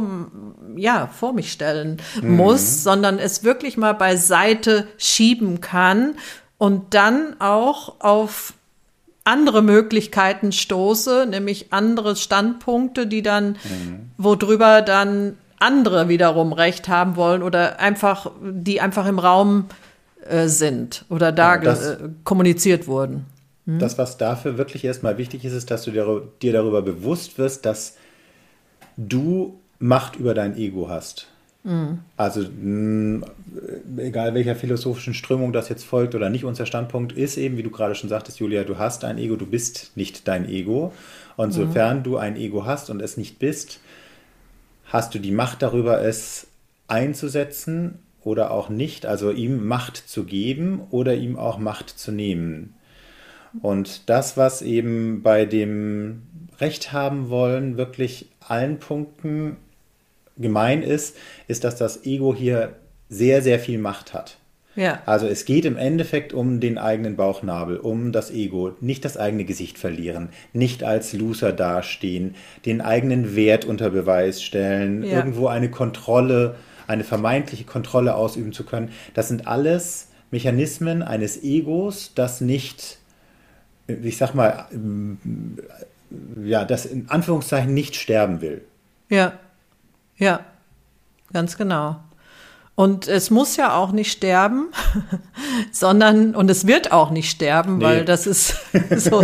ja, 0.75 1.07
vor 1.07 1.33
mich 1.33 1.51
stellen 1.51 2.01
mhm. 2.21 2.37
muss, 2.37 2.83
sondern 2.83 3.19
es 3.19 3.43
wirklich 3.43 3.77
mal 3.77 3.93
beiseite 3.93 4.87
schieben 4.97 5.59
kann 5.59 6.15
und 6.57 6.93
dann 6.93 7.35
auch 7.39 7.99
auf 7.99 8.53
andere 9.25 9.61
Möglichkeiten 9.61 10.53
stoße, 10.53 11.25
nämlich 11.29 11.73
andere 11.73 12.15
Standpunkte, 12.15 13.07
die 13.07 13.21
dann, 13.21 13.57
mhm. 13.63 14.11
worüber 14.17 14.81
dann 14.81 15.37
andere 15.59 16.07
wiederum 16.07 16.53
Recht 16.53 16.87
haben 16.87 17.17
wollen 17.17 17.43
oder 17.43 17.79
einfach, 17.79 18.31
die 18.41 18.79
einfach 18.79 19.05
im 19.05 19.19
Raum 19.19 19.65
äh, 20.29 20.47
sind 20.47 21.03
oder 21.09 21.31
da 21.31 21.55
ja, 21.55 21.61
das, 21.61 21.85
äh, 21.87 21.97
kommuniziert 22.23 22.87
wurden. 22.87 23.25
Hm? 23.67 23.79
Das, 23.79 23.97
was 23.97 24.17
dafür 24.17 24.57
wirklich 24.57 24.83
erstmal 24.83 25.19
wichtig 25.19 25.45
ist, 25.45 25.53
ist, 25.53 25.69
dass 25.69 25.83
du 25.83 25.91
dir, 25.91 26.23
dir 26.41 26.53
darüber 26.53 26.81
bewusst 26.81 27.37
wirst, 27.37 27.65
dass 27.65 27.97
du 28.97 29.59
Macht 29.79 30.15
über 30.15 30.33
dein 30.33 30.57
Ego 30.57 30.89
hast. 30.89 31.27
Mhm. 31.63 31.99
Also 32.15 32.41
mh, 32.41 33.27
egal 33.97 34.33
welcher 34.33 34.55
philosophischen 34.55 35.13
Strömung 35.13 35.53
das 35.53 35.69
jetzt 35.69 35.83
folgt 35.83 36.15
oder 36.15 36.29
nicht, 36.29 36.45
unser 36.45 36.65
Standpunkt 36.65 37.11
ist 37.11 37.37
eben, 37.37 37.57
wie 37.57 37.63
du 37.63 37.69
gerade 37.69 37.93
schon 37.93 38.09
sagtest, 38.09 38.39
Julia, 38.39 38.63
du 38.63 38.79
hast 38.79 39.03
ein 39.03 39.19
Ego, 39.19 39.35
du 39.35 39.45
bist 39.45 39.91
nicht 39.95 40.27
dein 40.27 40.49
Ego. 40.49 40.93
Und 41.35 41.49
mhm. 41.49 41.51
sofern 41.51 42.03
du 42.03 42.17
ein 42.17 42.37
Ego 42.37 42.65
hast 42.65 42.89
und 42.89 43.01
es 43.01 43.17
nicht 43.17 43.37
bist, 43.37 43.79
hast 44.85 45.13
du 45.13 45.19
die 45.19 45.31
Macht 45.31 45.61
darüber, 45.61 46.01
es 46.01 46.47
einzusetzen 46.87 47.99
oder 48.23 48.51
auch 48.51 48.69
nicht, 48.69 49.05
also 49.05 49.31
ihm 49.31 49.67
Macht 49.67 49.97
zu 49.97 50.23
geben 50.23 50.81
oder 50.89 51.15
ihm 51.15 51.37
auch 51.37 51.59
Macht 51.59 51.89
zu 51.89 52.11
nehmen. 52.11 52.76
Und 53.61 54.09
das, 54.09 54.37
was 54.37 54.61
eben 54.61 55.21
bei 55.21 55.45
dem 55.45 56.23
Recht 56.59 56.91
haben 56.91 57.29
wollen, 57.29 57.77
wirklich 57.77 58.29
allen 58.39 58.79
Punkten 58.79 59.57
gemein 60.37 60.83
ist, 60.83 61.15
ist, 61.47 61.63
dass 61.63 61.75
das 61.75 62.05
Ego 62.05 62.35
hier 62.35 62.75
sehr, 63.09 63.41
sehr 63.41 63.59
viel 63.59 63.77
Macht 63.77 64.13
hat. 64.13 64.37
Ja. 64.75 65.01
Also 65.07 65.25
es 65.25 65.45
geht 65.45 65.65
im 65.65 65.75
Endeffekt 65.75 66.33
um 66.33 66.59
den 66.59 66.77
eigenen 66.77 67.15
Bauchnabel, 67.15 67.77
um 67.77 68.11
das 68.11 68.29
Ego, 68.29 68.75
nicht 68.79 69.03
das 69.05 69.17
eigene 69.17 69.43
Gesicht 69.43 69.79
verlieren, 69.79 70.29
nicht 70.53 70.83
als 70.83 71.13
Loser 71.13 71.51
dastehen, 71.51 72.35
den 72.65 72.81
eigenen 72.81 73.35
Wert 73.35 73.65
unter 73.65 73.89
Beweis 73.89 74.43
stellen, 74.43 75.03
ja. 75.03 75.17
irgendwo 75.17 75.47
eine 75.47 75.71
Kontrolle, 75.71 76.55
eine 76.85 77.03
vermeintliche 77.03 77.63
Kontrolle 77.63 78.13
ausüben 78.13 78.53
zu 78.53 78.63
können. 78.65 78.91
Das 79.15 79.29
sind 79.29 79.47
alles 79.47 80.09
Mechanismen 80.29 81.01
eines 81.01 81.43
Egos, 81.43 82.11
das 82.13 82.39
nicht, 82.39 82.99
ich 83.87 84.17
sag 84.17 84.33
mal, 84.33 84.67
ja, 86.43 86.65
das 86.65 86.85
in 86.85 87.09
Anführungszeichen 87.09 87.73
nicht 87.73 87.95
sterben 87.95 88.41
will. 88.41 88.65
Ja. 89.09 89.33
Ja, 90.17 90.41
ganz 91.31 91.57
genau. 91.57 91.97
Und 92.75 93.07
es 93.07 93.31
muss 93.31 93.55
ja 93.57 93.75
auch 93.75 93.91
nicht 93.91 94.11
sterben, 94.11 94.67
sondern, 95.71 96.35
und 96.35 96.49
es 96.51 96.67
wird 96.67 96.91
auch 96.91 97.09
nicht 97.09 97.31
sterben, 97.31 97.79
nee. 97.79 97.83
weil 97.83 98.05
das 98.05 98.27
ist 98.27 98.55
so 98.97 99.23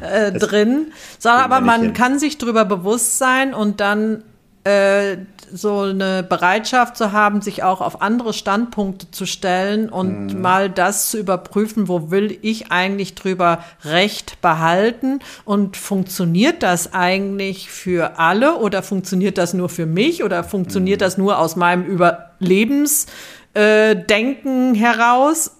äh, 0.00 0.32
drin, 0.32 0.92
sondern 1.18 1.42
aber 1.42 1.60
man 1.60 1.82
hin. 1.82 1.92
kann 1.92 2.18
sich 2.18 2.38
darüber 2.38 2.64
bewusst 2.64 3.18
sein 3.18 3.52
und 3.52 3.80
dann 3.80 4.24
äh, 4.64 5.18
so 5.56 5.80
eine 5.80 6.24
Bereitschaft 6.24 6.96
zu 6.96 7.12
haben, 7.12 7.40
sich 7.40 7.62
auch 7.62 7.80
auf 7.80 8.02
andere 8.02 8.32
Standpunkte 8.32 9.12
zu 9.12 9.24
stellen 9.24 9.88
und 9.88 10.34
mhm. 10.34 10.40
mal 10.40 10.68
das 10.68 11.10
zu 11.10 11.18
überprüfen, 11.18 11.86
wo 11.86 12.10
will 12.10 12.36
ich 12.42 12.72
eigentlich 12.72 13.14
drüber 13.14 13.60
Recht 13.84 14.40
behalten 14.40 15.20
und 15.44 15.76
funktioniert 15.76 16.64
das 16.64 16.92
eigentlich 16.92 17.70
für 17.70 18.18
alle 18.18 18.56
oder 18.56 18.82
funktioniert 18.82 19.38
das 19.38 19.54
nur 19.54 19.68
für 19.68 19.86
mich 19.86 20.24
oder 20.24 20.42
funktioniert 20.42 21.00
mhm. 21.00 21.04
das 21.04 21.18
nur 21.18 21.38
aus 21.38 21.54
meinem 21.54 21.84
Überlebensdenken 21.84 24.74
äh, 24.74 24.78
heraus 24.78 25.56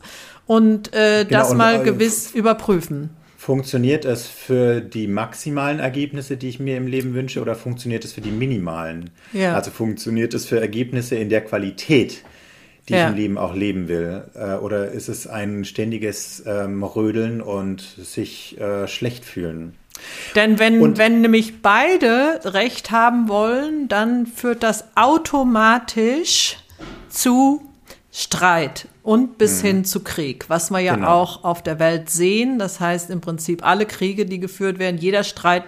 und 0.46 0.92
äh, 0.92 1.24
genau, 1.24 1.40
das 1.40 1.54
mal 1.54 1.78
und, 1.78 1.84
gewiss 1.84 2.32
überprüfen. 2.32 3.10
Funktioniert 3.44 4.06
es 4.06 4.26
für 4.26 4.80
die 4.80 5.06
maximalen 5.06 5.78
Ergebnisse, 5.78 6.38
die 6.38 6.48
ich 6.48 6.60
mir 6.60 6.78
im 6.78 6.86
Leben 6.86 7.12
wünsche, 7.12 7.42
oder 7.42 7.54
funktioniert 7.54 8.02
es 8.02 8.14
für 8.14 8.22
die 8.22 8.30
minimalen? 8.30 9.10
Ja. 9.34 9.54
Also 9.54 9.70
funktioniert 9.70 10.32
es 10.32 10.46
für 10.46 10.58
Ergebnisse 10.58 11.16
in 11.16 11.28
der 11.28 11.44
Qualität, 11.44 12.22
die 12.88 12.94
ja. 12.94 13.04
ich 13.04 13.10
im 13.10 13.16
Leben 13.16 13.36
auch 13.36 13.54
leben 13.54 13.86
will? 13.86 14.24
Äh, 14.34 14.54
oder 14.54 14.92
ist 14.92 15.10
es 15.10 15.26
ein 15.26 15.66
ständiges 15.66 16.42
ähm, 16.46 16.82
Rödeln 16.82 17.42
und 17.42 17.82
sich 17.82 18.58
äh, 18.58 18.88
schlecht 18.88 19.26
fühlen? 19.26 19.74
Denn 20.34 20.58
wenn, 20.58 20.80
und, 20.80 20.96
wenn 20.96 21.20
nämlich 21.20 21.60
beide 21.60 22.40
Recht 22.44 22.92
haben 22.92 23.28
wollen, 23.28 23.88
dann 23.88 24.24
führt 24.24 24.62
das 24.62 24.86
automatisch 24.96 26.56
zu 27.10 27.60
Streit 28.10 28.88
und 29.04 29.36
bis 29.36 29.62
mhm. 29.62 29.66
hin 29.66 29.84
zu 29.84 30.02
Krieg, 30.02 30.46
was 30.48 30.70
wir 30.70 30.80
ja 30.80 30.96
genau. 30.96 31.08
auch 31.08 31.44
auf 31.44 31.62
der 31.62 31.78
Welt 31.78 32.10
sehen. 32.10 32.58
Das 32.58 32.80
heißt 32.80 33.10
im 33.10 33.20
Prinzip 33.20 33.64
alle 33.64 33.86
Kriege, 33.86 34.26
die 34.26 34.40
geführt 34.40 34.78
werden, 34.78 34.98
jeder 34.98 35.22
Streit, 35.22 35.64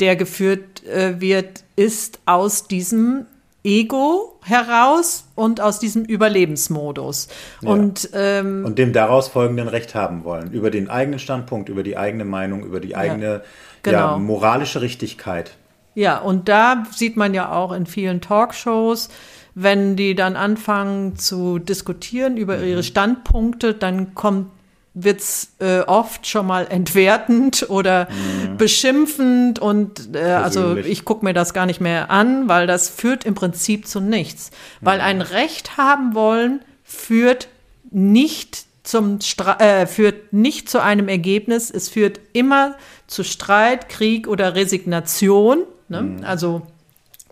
der 0.00 0.16
geführt 0.16 0.84
äh, 0.86 1.20
wird, 1.20 1.62
ist 1.76 2.18
aus 2.24 2.66
diesem 2.66 3.26
Ego 3.62 4.40
heraus 4.42 5.26
und 5.34 5.60
aus 5.60 5.78
diesem 5.78 6.04
Überlebensmodus. 6.04 7.28
Ja. 7.60 7.68
Und, 7.68 8.08
ähm, 8.14 8.64
und 8.64 8.78
dem 8.78 8.94
daraus 8.94 9.28
folgenden 9.28 9.68
Recht 9.68 9.94
haben 9.94 10.24
wollen. 10.24 10.50
Über 10.50 10.70
den 10.70 10.88
eigenen 10.88 11.20
Standpunkt, 11.20 11.68
über 11.68 11.82
die 11.82 11.98
eigene 11.98 12.24
Meinung, 12.24 12.64
über 12.64 12.80
die 12.80 12.96
eigene 12.96 13.26
ja, 13.26 13.42
genau. 13.82 13.98
ja, 13.98 14.16
moralische 14.16 14.80
Richtigkeit. 14.80 15.52
Ja, 15.94 16.18
und 16.18 16.48
da 16.48 16.84
sieht 16.90 17.18
man 17.18 17.34
ja 17.34 17.52
auch 17.52 17.70
in 17.72 17.84
vielen 17.84 18.22
Talkshows, 18.22 19.10
wenn 19.54 19.96
die 19.96 20.14
dann 20.14 20.36
anfangen 20.36 21.16
zu 21.16 21.58
diskutieren 21.58 22.36
über 22.36 22.58
mhm. 22.58 22.64
ihre 22.64 22.82
Standpunkte, 22.82 23.74
dann 23.74 24.14
kommt 24.14 24.48
wird's 24.94 25.54
äh, 25.58 25.80
oft 25.80 26.26
schon 26.26 26.46
mal 26.46 26.66
entwertend 26.68 27.66
oder 27.70 28.08
mhm. 28.10 28.58
beschimpfend 28.58 29.58
und 29.58 30.14
äh, 30.14 30.20
also 30.20 30.76
ich 30.76 31.04
gucke 31.04 31.24
mir 31.24 31.32
das 31.32 31.54
gar 31.54 31.64
nicht 31.64 31.80
mehr 31.80 32.10
an, 32.10 32.48
weil 32.48 32.66
das 32.66 32.90
führt 32.90 33.24
im 33.24 33.34
Prinzip 33.34 33.86
zu 33.86 34.00
nichts. 34.00 34.50
Mhm. 34.50 34.86
Weil 34.86 35.00
ein 35.00 35.22
Recht 35.22 35.78
haben 35.78 36.14
wollen 36.14 36.60
führt 36.84 37.48
nicht 37.90 38.66
zum 38.82 39.20
Stra 39.20 39.58
äh, 39.60 39.86
führt 39.86 40.32
nicht 40.32 40.68
zu 40.68 40.82
einem 40.82 41.08
Ergebnis, 41.08 41.70
es 41.70 41.88
führt 41.88 42.20
immer 42.32 42.74
zu 43.06 43.22
Streit, 43.22 43.88
Krieg 43.88 44.28
oder 44.28 44.54
Resignation. 44.54 45.60
Ne? 45.88 46.02
Mhm. 46.02 46.24
Also 46.24 46.62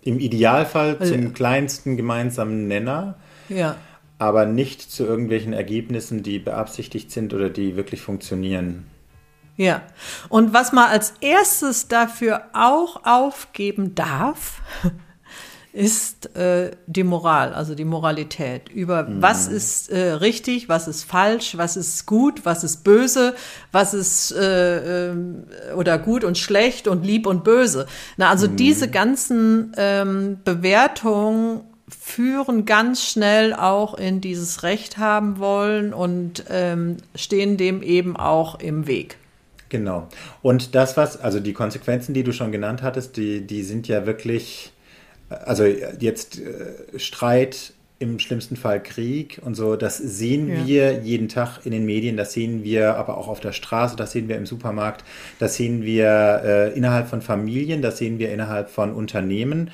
im 0.03 0.19
Idealfall 0.19 0.97
also, 0.99 1.15
zum 1.15 1.33
kleinsten 1.35 1.97
gemeinsamen 1.97 2.69
Nenner. 2.69 3.17
Ja. 3.49 3.77
Aber 4.19 4.47
nicht 4.47 4.83
zu 4.91 5.05
irgendwelchen 5.05 5.53
Ergebnissen, 5.53 6.23
die 6.23 6.39
beabsichtigt 6.39 7.11
sind 7.11 7.33
oder 7.33 7.49
die 7.49 7.77
wirklich 7.77 8.03
funktionieren. 8.03 8.87
Ja. 9.57 9.83
Und 10.29 10.53
was 10.53 10.73
man 10.73 10.89
als 10.89 11.15
erstes 11.21 11.89
dafür 11.89 12.45
auch 12.53 13.05
aufgeben 13.05 13.95
darf, 13.95 14.63
ist 15.73 16.35
äh, 16.37 16.73
die 16.87 17.05
Moral, 17.05 17.53
also 17.53 17.75
die 17.75 17.85
Moralität 17.85 18.69
über 18.71 19.05
mhm. 19.05 19.23
was 19.23 19.47
ist 19.47 19.91
äh, 19.91 20.13
richtig, 20.13 20.69
was 20.69 20.89
ist 20.89 21.05
falsch, 21.05 21.57
was 21.57 21.77
ist 21.77 22.07
gut, 22.07 22.45
was 22.45 22.65
ist 22.65 22.83
böse, 22.83 23.35
was 23.71 23.95
ist 23.95 24.33
äh, 24.33 25.11
äh, 25.11 25.15
oder 25.77 25.99
gut 25.99 26.25
und 26.25 26.39
schlecht 26.39 26.89
und 26.89 27.05
lieb 27.07 27.27
und 27.27 27.45
böse. 27.45 27.87
Na, 28.17 28.31
also 28.31 28.49
mhm. 28.49 28.57
diese 28.57 28.89
ganzen 28.89 29.73
ähm, 29.77 30.39
Bewertungen 30.45 31.61
führen 31.89 32.67
ganz 32.67 33.05
schnell 33.05 33.55
auch 33.55 33.95
in 33.95 34.21
dieses 34.21 34.63
Recht 34.63 34.99
haben 34.99 35.39
wollen 35.39 35.93
und 35.93 36.45
ähm, 36.51 36.97
stehen 37.15 37.57
dem 37.57 37.83
eben 37.83 38.17
auch 38.17 38.59
im 38.59 38.87
Weg. 38.87 39.17
Genau. 39.69 40.09
Und 40.43 40.75
das, 40.75 40.97
was, 40.97 41.21
also 41.21 41.39
die 41.39 41.53
Konsequenzen, 41.53 42.13
die 42.13 42.25
du 42.25 42.33
schon 42.33 42.51
genannt 42.51 42.83
hattest, 42.83 43.17
die, 43.17 43.47
die 43.47 43.63
sind 43.63 43.87
ja 43.87 44.05
wirklich 44.05 44.73
also 45.31 45.65
jetzt 45.65 46.39
äh, 46.39 46.99
Streit, 46.99 47.73
im 48.01 48.19
schlimmsten 48.19 48.57
Fall 48.57 48.83
Krieg 48.83 49.41
und 49.45 49.55
so, 49.55 49.77
das 49.77 49.99
sehen 49.99 50.49
ja. 50.49 50.67
wir 50.67 51.01
jeden 51.03 51.29
Tag 51.29 51.67
in 51.67 51.71
den 51.71 51.85
Medien, 51.85 52.17
das 52.17 52.33
sehen 52.33 52.65
wir 52.65 52.97
aber 52.97 53.19
auch 53.19 53.29
auf 53.29 53.41
der 53.41 53.53
Straße, 53.53 53.95
das 53.95 54.13
sehen 54.13 54.27
wir 54.27 54.37
im 54.37 54.47
Supermarkt, 54.47 55.05
das 55.39 55.57
sehen 55.57 55.83
wir 55.83 56.41
äh, 56.43 56.73
innerhalb 56.73 57.09
von 57.09 57.21
Familien, 57.21 57.83
das 57.83 57.99
sehen 57.99 58.19
wir 58.19 58.33
innerhalb 58.33 58.71
von 58.71 58.95
Unternehmen. 58.95 59.71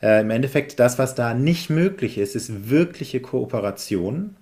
Äh, 0.00 0.20
Im 0.20 0.30
Endeffekt, 0.30 0.78
das, 0.78 1.00
was 1.00 1.16
da 1.16 1.34
nicht 1.34 1.68
möglich 1.68 2.16
ist, 2.16 2.36
ist 2.36 2.70
wirkliche 2.70 3.18
Kooperation. 3.20 4.36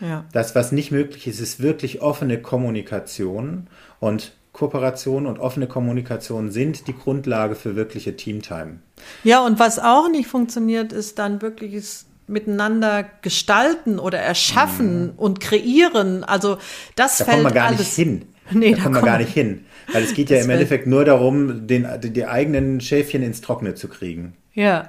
Ja. 0.00 0.24
Das, 0.32 0.54
was 0.54 0.72
nicht 0.72 0.90
möglich 0.90 1.26
ist, 1.26 1.40
ist 1.40 1.60
wirklich 1.60 2.00
offene 2.00 2.40
Kommunikation. 2.40 3.66
Und 4.00 4.32
Kooperation 4.58 5.26
und 5.26 5.38
offene 5.38 5.66
Kommunikation 5.68 6.50
sind 6.50 6.88
die 6.88 6.96
Grundlage 6.96 7.54
für 7.54 7.76
wirkliche 7.76 8.16
Teamtime. 8.16 8.78
Ja, 9.22 9.44
und 9.44 9.58
was 9.60 9.78
auch 9.78 10.08
nicht 10.10 10.26
funktioniert, 10.28 10.92
ist 10.92 11.18
dann 11.20 11.40
wirkliches 11.42 12.06
miteinander 12.26 13.04
gestalten 13.22 13.98
oder 13.98 14.18
erschaffen 14.18 15.04
Mhm. 15.06 15.12
und 15.16 15.40
kreieren. 15.40 16.24
Also 16.24 16.58
das 16.96 17.18
Da 17.18 17.24
fällt 17.24 17.36
kommen 17.38 17.46
wir 17.46 17.54
gar 17.54 17.68
alles. 17.68 17.78
nicht 17.80 17.94
hin. 17.94 18.22
Nee, 18.50 18.70
da 18.72 18.76
da 18.78 18.82
kommen 18.82 18.94
wir 18.96 19.02
gar 19.02 19.18
nicht 19.18 19.32
hin. 19.34 19.64
Weil 19.92 20.02
es 20.02 20.14
geht 20.14 20.30
ja 20.30 20.38
im 20.40 20.48
Endeffekt 20.50 20.86
nur 20.86 21.04
darum, 21.04 21.66
den, 21.66 21.86
die, 22.02 22.10
die 22.10 22.26
eigenen 22.26 22.80
Schäfchen 22.80 23.22
ins 23.22 23.42
Trockene 23.42 23.74
zu 23.74 23.88
kriegen. 23.88 24.32
Ja, 24.54 24.88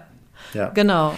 Ja. 0.53 0.69
genau. 0.69 1.13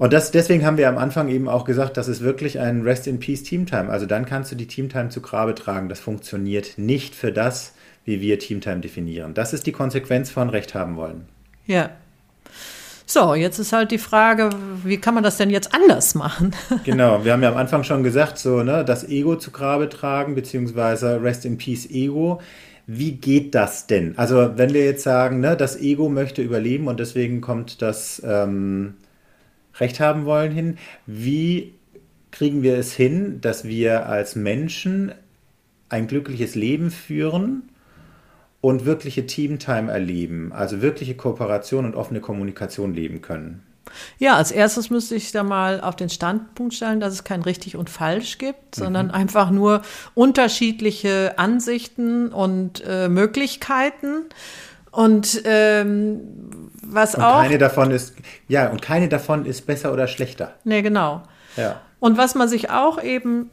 Und 0.00 0.14
das, 0.14 0.30
deswegen 0.30 0.64
haben 0.64 0.78
wir 0.78 0.88
am 0.88 0.96
Anfang 0.96 1.28
eben 1.28 1.46
auch 1.46 1.66
gesagt, 1.66 1.98
das 1.98 2.08
ist 2.08 2.22
wirklich 2.22 2.58
ein 2.58 2.80
Rest 2.80 3.06
in 3.06 3.20
Peace 3.20 3.42
Teamtime. 3.42 3.90
Also 3.90 4.06
dann 4.06 4.24
kannst 4.24 4.50
du 4.50 4.56
die 4.56 4.66
Teamtime 4.66 5.10
zu 5.10 5.20
Grabe 5.20 5.54
tragen. 5.54 5.90
Das 5.90 6.00
funktioniert 6.00 6.78
nicht 6.78 7.14
für 7.14 7.32
das, 7.32 7.74
wie 8.06 8.22
wir 8.22 8.38
Teamtime 8.38 8.80
definieren. 8.80 9.34
Das 9.34 9.52
ist 9.52 9.66
die 9.66 9.72
Konsequenz 9.72 10.30
von 10.30 10.48
Recht 10.48 10.74
haben 10.74 10.96
wollen. 10.96 11.26
Ja. 11.66 11.90
So, 13.04 13.34
jetzt 13.34 13.58
ist 13.58 13.74
halt 13.74 13.90
die 13.90 13.98
Frage, 13.98 14.48
wie 14.84 14.96
kann 14.96 15.12
man 15.12 15.22
das 15.22 15.36
denn 15.36 15.50
jetzt 15.50 15.74
anders 15.74 16.14
machen? 16.14 16.52
Genau, 16.84 17.22
wir 17.26 17.34
haben 17.34 17.42
ja 17.42 17.50
am 17.50 17.58
Anfang 17.58 17.84
schon 17.84 18.02
gesagt, 18.02 18.38
so, 18.38 18.62
ne, 18.62 18.86
das 18.86 19.06
Ego 19.06 19.36
zu 19.36 19.50
Grabe 19.50 19.90
tragen, 19.90 20.34
beziehungsweise 20.34 21.22
Rest 21.22 21.44
in 21.44 21.58
Peace 21.58 21.84
Ego. 21.90 22.40
Wie 22.86 23.12
geht 23.12 23.54
das 23.54 23.86
denn? 23.86 24.16
Also, 24.16 24.52
wenn 24.56 24.72
wir 24.72 24.82
jetzt 24.82 25.02
sagen, 25.02 25.40
ne, 25.40 25.58
das 25.58 25.78
Ego 25.78 26.08
möchte 26.08 26.40
überleben 26.40 26.88
und 26.88 27.00
deswegen 27.00 27.42
kommt 27.42 27.82
das 27.82 28.22
ähm, 28.24 28.94
Recht 29.80 30.00
haben 30.00 30.24
wollen 30.24 30.52
hin, 30.52 30.78
wie 31.06 31.74
kriegen 32.30 32.62
wir 32.62 32.76
es 32.76 32.92
hin, 32.94 33.40
dass 33.40 33.64
wir 33.64 34.06
als 34.06 34.36
Menschen 34.36 35.12
ein 35.88 36.06
glückliches 36.06 36.54
Leben 36.54 36.90
führen 36.90 37.70
und 38.60 38.84
wirkliche 38.84 39.26
Teamtime 39.26 39.90
erleben, 39.90 40.52
also 40.52 40.82
wirkliche 40.82 41.16
Kooperation 41.16 41.84
und 41.84 41.94
offene 41.94 42.20
Kommunikation 42.20 42.94
leben 42.94 43.22
können? 43.22 43.62
Ja, 44.18 44.36
als 44.36 44.52
erstes 44.52 44.90
müsste 44.90 45.16
ich 45.16 45.32
da 45.32 45.42
mal 45.42 45.80
auf 45.80 45.96
den 45.96 46.10
Standpunkt 46.10 46.74
stellen, 46.74 47.00
dass 47.00 47.12
es 47.12 47.24
kein 47.24 47.42
richtig 47.42 47.76
und 47.76 47.90
falsch 47.90 48.38
gibt, 48.38 48.76
sondern 48.76 49.10
einfach 49.10 49.50
nur 49.50 49.82
unterschiedliche 50.14 51.38
Ansichten 51.38 52.28
und 52.28 52.84
äh, 52.86 53.08
Möglichkeiten. 53.08 54.26
Und 54.90 55.42
ähm, 55.44 56.20
was 56.82 57.14
Und 57.14 57.22
auch. 57.22 57.42
keine 57.42 57.58
davon 57.58 57.90
ist, 57.90 58.14
ja, 58.48 58.68
und 58.68 58.82
keine 58.82 59.08
davon 59.08 59.46
ist 59.46 59.66
besser 59.66 59.92
oder 59.92 60.08
schlechter. 60.08 60.54
Nee, 60.64 60.82
genau. 60.82 61.22
Ja. 61.56 61.80
Und 62.00 62.16
was 62.16 62.34
man 62.34 62.48
sich 62.48 62.70
auch 62.70 63.02
eben 63.02 63.50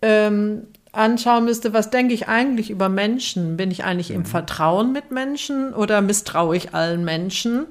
ähm, 0.00 0.66
anschauen 0.92 1.44
müsste, 1.44 1.72
was 1.72 1.90
denke 1.90 2.14
ich 2.14 2.28
eigentlich 2.28 2.70
über 2.70 2.88
Menschen? 2.88 3.56
Bin 3.56 3.70
ich 3.70 3.84
eigentlich 3.84 4.10
im 4.10 4.24
Vertrauen 4.24 4.92
mit 4.92 5.10
Menschen 5.10 5.72
oder 5.74 6.00
misstraue 6.02 6.56
ich 6.56 6.74
allen 6.74 7.04
Menschen? 7.04 7.66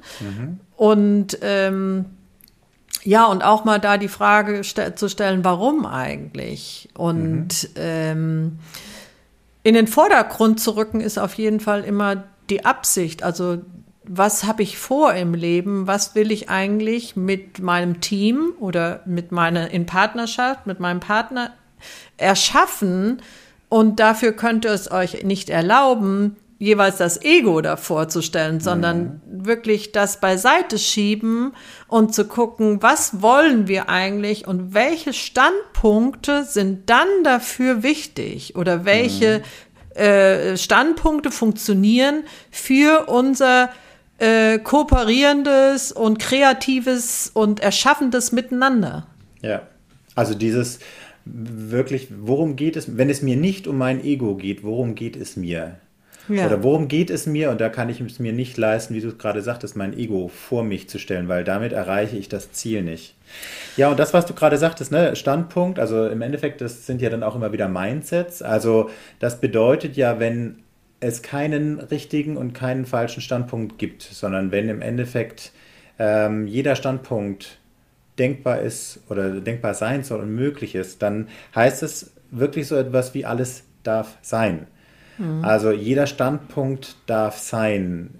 Und 0.75 1.37
ähm, 1.41 2.05
ja, 3.03 3.25
und 3.25 3.43
auch 3.43 3.63
mal 3.65 3.79
da 3.79 3.97
die 3.97 4.07
Frage 4.07 4.63
ste 4.63 4.95
zu 4.95 5.09
stellen, 5.09 5.43
warum 5.43 5.85
eigentlich? 5.85 6.89
Und 6.93 7.69
ähm, 7.75 8.59
in 9.63 9.73
den 9.75 9.87
Vordergrund 9.87 10.59
zu 10.59 10.75
rücken 10.75 11.01
ist 11.01 11.19
auf 11.19 11.35
jeden 11.35 11.59
Fall 11.59 11.83
immer 11.83 12.23
die 12.51 12.65
Absicht. 12.65 13.23
Also 13.23 13.59
was 14.03 14.43
habe 14.43 14.63
ich 14.63 14.77
vor 14.77 15.13
im 15.13 15.33
Leben? 15.33 15.87
Was 15.87 16.15
will 16.15 16.31
ich 16.31 16.49
eigentlich 16.49 17.15
mit 17.15 17.59
meinem 17.59 18.01
Team 18.01 18.53
oder 18.59 19.01
mit 19.05 19.31
meiner 19.31 19.71
in 19.71 19.85
Partnerschaft 19.85 20.67
mit 20.67 20.79
meinem 20.79 20.99
Partner 20.99 21.53
erschaffen? 22.17 23.21
Und 23.69 23.99
dafür 23.99 24.33
könnt 24.33 24.65
ihr 24.65 24.71
es 24.71 24.91
euch 24.91 25.23
nicht 25.23 25.49
erlauben, 25.49 26.35
jeweils 26.61 26.97
das 26.97 27.21
Ego 27.23 27.61
davor 27.61 28.07
zu 28.07 28.21
stellen, 28.21 28.59
sondern 28.59 29.21
wirklich 29.25 29.93
das 29.93 30.19
beiseite 30.19 30.77
schieben 30.77 31.53
und 31.87 32.13
zu 32.13 32.25
gucken, 32.25 32.83
was 32.83 33.23
wollen 33.23 33.67
wir 33.67 33.89
eigentlich 33.89 34.45
und 34.45 34.75
welche 34.75 35.11
Standpunkte 35.11 36.43
sind 36.43 36.87
dann 36.89 37.07
dafür 37.23 37.81
wichtig 37.81 38.55
oder 38.55 38.85
welche 38.85 39.41
äh, 39.95 40.57
Standpunkte 40.57 41.31
funktionieren 41.31 42.23
für 42.49 43.07
unser 43.07 43.69
äh, 44.17 44.59
kooperierendes 44.59 45.91
und 45.91 46.19
kreatives 46.19 47.31
und 47.33 47.59
erschaffendes 47.59 48.31
Miteinander. 48.31 49.07
Ja. 49.41 49.67
Also 50.15 50.35
dieses 50.35 50.79
wirklich, 51.25 52.09
worum 52.19 52.55
geht 52.55 52.75
es, 52.75 52.97
wenn 52.97 53.09
es 53.09 53.21
mir 53.21 53.35
nicht 53.35 53.67
um 53.67 53.77
mein 53.77 54.03
Ego 54.03 54.35
geht, 54.35 54.63
worum 54.63 54.95
geht 54.95 55.15
es 55.15 55.37
mir? 55.37 55.77
Ja. 56.27 56.45
Oder 56.45 56.63
worum 56.63 56.87
geht 56.87 57.09
es 57.09 57.25
mir? 57.25 57.49
Und 57.49 57.59
da 57.59 57.69
kann 57.69 57.89
ich 57.89 57.99
es 57.99 58.19
mir 58.19 58.33
nicht 58.33 58.57
leisten, 58.57 58.93
wie 58.93 59.01
du 59.01 59.09
es 59.09 59.17
gerade 59.17 59.41
sagtest, 59.41 59.75
mein 59.75 59.97
Ego 59.97 60.29
vor 60.29 60.63
mich 60.63 60.87
zu 60.87 60.99
stellen, 60.99 61.27
weil 61.27 61.43
damit 61.43 61.73
erreiche 61.73 62.17
ich 62.17 62.29
das 62.29 62.51
Ziel 62.51 62.83
nicht. 62.83 63.15
Ja, 63.77 63.89
und 63.89 63.99
das, 63.99 64.13
was 64.13 64.25
du 64.25 64.33
gerade 64.33 64.57
sagtest, 64.57 64.91
ne, 64.91 65.15
Standpunkt, 65.15 65.79
also 65.79 66.07
im 66.07 66.21
Endeffekt, 66.21 66.61
das 66.61 66.85
sind 66.85 67.01
ja 67.01 67.09
dann 67.09 67.23
auch 67.23 67.35
immer 67.35 67.51
wieder 67.51 67.67
Mindsets. 67.67 68.41
Also 68.41 68.89
das 69.19 69.41
bedeutet 69.41 69.97
ja, 69.97 70.19
wenn 70.19 70.59
es 70.99 71.21
keinen 71.21 71.79
richtigen 71.79 72.37
und 72.37 72.53
keinen 72.53 72.85
falschen 72.85 73.21
Standpunkt 73.21 73.79
gibt, 73.79 74.03
sondern 74.03 74.51
wenn 74.51 74.69
im 74.69 74.81
Endeffekt 74.81 75.51
ähm, 75.97 76.47
jeder 76.47 76.75
Standpunkt 76.75 77.57
denkbar 78.19 78.61
ist 78.61 78.99
oder 79.09 79.31
denkbar 79.41 79.73
sein 79.73 80.03
soll 80.03 80.19
und 80.19 80.35
möglich 80.35 80.75
ist, 80.75 81.01
dann 81.01 81.27
heißt 81.55 81.81
es 81.81 82.11
wirklich 82.29 82.67
so 82.67 82.75
etwas 82.75 83.13
wie 83.13 83.25
alles 83.25 83.63
darf 83.83 84.17
sein. 84.21 84.67
Also 85.41 85.71
jeder 85.71 86.07
Standpunkt 86.07 86.95
darf 87.05 87.37
sein. 87.37 88.19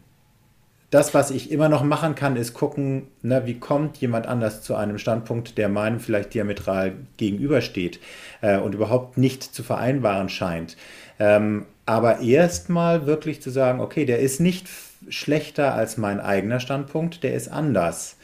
Das, 0.90 1.14
was 1.14 1.32
ich 1.32 1.52
immer 1.52 1.70
noch 1.70 1.84
machen 1.84 2.16
kann, 2.16 2.36
ist 2.36 2.54
gucken, 2.54 3.08
ne, 3.22 3.44
wie 3.46 3.60
kommt 3.60 3.98
jemand 3.98 4.28
anders 4.28 4.62
zu 4.62 4.76
einem 4.76 4.98
Standpunkt, 4.98 5.58
der 5.58 5.70
meinem 5.70 6.02
vielleicht 6.02 6.34
diametral 6.34 6.94
gegenübersteht 7.16 8.02
äh, 8.42 8.58
und 8.58 8.76
überhaupt 8.76 9.18
nicht 9.18 9.42
zu 9.42 9.64
vereinbaren 9.64 10.28
scheint. 10.28 10.76
Ähm, 11.18 11.66
aber 11.86 12.20
erstmal 12.20 13.06
wirklich 13.06 13.42
zu 13.42 13.52
sagen, 13.52 13.80
okay, 13.80 14.06
der 14.06 14.20
ist 14.20 14.42
nicht 14.42 14.68
schlechter 15.08 15.74
als 15.74 15.98
mein 15.98 16.20
eigener 16.20 16.60
Standpunkt, 16.60 17.24
der 17.24 17.36
ist 17.36 17.48
anders. 17.48 18.18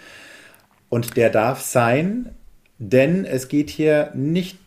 Und 0.89 1.15
der 1.15 1.29
darf 1.29 1.61
sein, 1.61 2.35
denn 2.79 3.25
es 3.25 3.47
geht 3.47 3.69
hier 3.69 4.11
nicht 4.13 4.57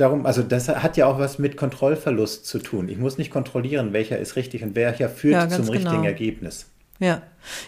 darum, 0.00 0.26
also 0.26 0.42
das 0.42 0.68
hat 0.68 0.96
ja 0.96 1.06
auch 1.06 1.18
was 1.18 1.38
mit 1.38 1.56
Kontrollverlust 1.56 2.46
zu 2.46 2.58
tun. 2.58 2.88
Ich 2.88 2.98
muss 2.98 3.18
nicht 3.18 3.30
kontrollieren, 3.30 3.92
welcher 3.92 4.18
ist 4.18 4.36
richtig 4.36 4.62
und 4.62 4.74
welcher 4.74 5.08
führt 5.08 5.34
Ja, 5.34 5.48
zum 5.48 5.68
richtigen 5.68 5.90
genau. 5.90 6.04
Ergebnis. 6.04 6.66
Ja. 7.00 7.22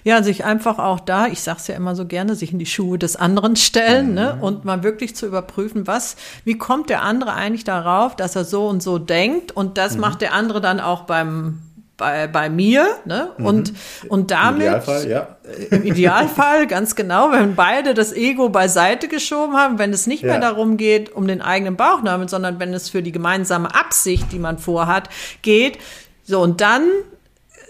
Ja, 0.04 0.22
sich 0.22 0.44
einfach 0.44 0.78
auch 0.78 1.00
da, 1.00 1.26
ich 1.26 1.40
sag's 1.40 1.66
ja 1.66 1.74
immer 1.74 1.96
so 1.96 2.04
gerne, 2.04 2.34
sich 2.34 2.52
in 2.52 2.58
die 2.58 2.66
Schuhe 2.66 2.98
des 2.98 3.16
anderen 3.16 3.56
stellen, 3.56 4.12
ne? 4.12 4.36
Und 4.38 4.66
mal 4.66 4.82
wirklich 4.82 5.16
zu 5.16 5.26
überprüfen, 5.26 5.86
was, 5.86 6.16
wie 6.44 6.58
kommt 6.58 6.90
der 6.90 7.02
andere 7.02 7.32
eigentlich 7.32 7.64
darauf, 7.64 8.14
dass 8.14 8.36
er 8.36 8.44
so 8.44 8.68
und 8.68 8.82
so 8.82 8.98
denkt 8.98 9.50
und 9.50 9.78
das 9.78 9.96
macht 9.96 10.20
der 10.20 10.34
andere 10.34 10.60
dann 10.60 10.80
auch 10.80 11.04
beim 11.04 11.60
bei, 11.96 12.26
bei 12.26 12.48
mir, 12.50 12.86
ne? 13.04 13.30
Und, 13.38 13.72
und 14.08 14.20
Im 14.22 14.26
damit 14.26 14.62
Idealfall, 14.62 15.08
ja. 15.08 15.36
im 15.70 15.84
Idealfall, 15.84 16.66
ganz 16.68 16.96
genau, 16.96 17.30
wenn 17.32 17.54
beide 17.54 17.94
das 17.94 18.12
Ego 18.12 18.48
beiseite 18.48 19.08
geschoben 19.08 19.56
haben, 19.56 19.78
wenn 19.78 19.92
es 19.92 20.06
nicht 20.06 20.22
mehr 20.24 20.34
Ja. 20.34 20.40
darum 20.40 20.76
geht, 20.76 21.12
um 21.12 21.26
den 21.28 21.42
eigenen 21.42 21.76
Bauchnamen, 21.76 22.28
sondern 22.28 22.58
wenn 22.58 22.72
es 22.74 22.88
für 22.90 23.02
die 23.02 23.12
gemeinsame 23.12 23.74
Absicht, 23.74 24.32
die 24.32 24.38
man 24.38 24.58
vorhat, 24.58 25.10
geht. 25.42 25.78
So, 26.24 26.40
und 26.40 26.60
dann 26.60 26.88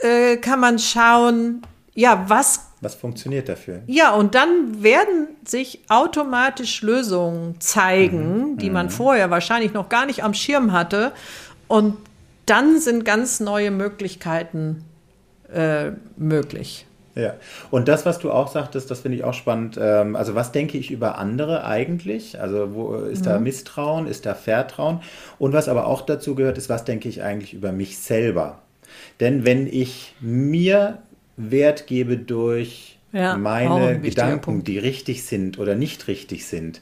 äh, 0.02 0.36
kann 0.36 0.60
man 0.60 0.78
schauen, 0.78 1.62
ja, 1.94 2.24
was 2.28 2.68
Was 2.80 2.94
funktioniert 2.94 3.48
dafür? 3.48 3.82
ja, 3.86 4.12
und 4.12 4.34
dann 4.34 4.82
werden 4.82 5.28
sich 5.44 5.80
automatisch 5.88 6.80
Lösungen 6.82 7.60
zeigen, 7.60 8.56
die 8.56 8.70
man 8.70 8.88
vorher 8.88 9.30
wahrscheinlich 9.30 9.72
noch 9.74 9.88
gar 9.90 10.06
nicht 10.06 10.24
am 10.24 10.32
Schirm 10.32 10.72
hatte. 10.72 11.12
Und 11.68 11.96
dann 12.46 12.80
sind 12.80 13.04
ganz 13.04 13.40
neue 13.40 13.70
Möglichkeiten 13.70 14.84
äh, 15.52 15.92
möglich. 16.16 16.86
Ja, 17.14 17.34
und 17.70 17.88
das, 17.88 18.06
was 18.06 18.18
du 18.18 18.30
auch 18.30 18.48
sagtest, 18.48 18.90
das 18.90 19.00
finde 19.00 19.18
ich 19.18 19.24
auch 19.24 19.34
spannend. 19.34 19.78
Ähm, 19.80 20.16
also, 20.16 20.34
was 20.34 20.50
denke 20.50 20.78
ich 20.78 20.90
über 20.90 21.18
andere 21.18 21.64
eigentlich? 21.64 22.40
Also, 22.40 22.74
wo 22.74 22.94
ist 22.94 23.26
da 23.26 23.38
Misstrauen, 23.38 24.06
ist 24.06 24.24
da 24.24 24.34
Vertrauen? 24.34 25.00
Und 25.38 25.52
was 25.52 25.68
aber 25.68 25.86
auch 25.86 26.00
dazu 26.02 26.34
gehört, 26.34 26.56
ist, 26.56 26.70
was 26.70 26.84
denke 26.84 27.10
ich 27.10 27.22
eigentlich 27.22 27.52
über 27.52 27.70
mich 27.70 27.98
selber? 27.98 28.62
Denn 29.20 29.44
wenn 29.44 29.66
ich 29.66 30.14
mir 30.20 30.98
Wert 31.36 31.86
gebe 31.86 32.16
durch 32.16 32.98
Ja, 33.12 33.36
meine 33.36 34.00
Gedanken, 34.00 34.64
die 34.64 34.78
richtig 34.78 35.24
sind 35.24 35.58
oder 35.58 35.74
nicht 35.74 36.08
richtig 36.08 36.46
sind, 36.46 36.80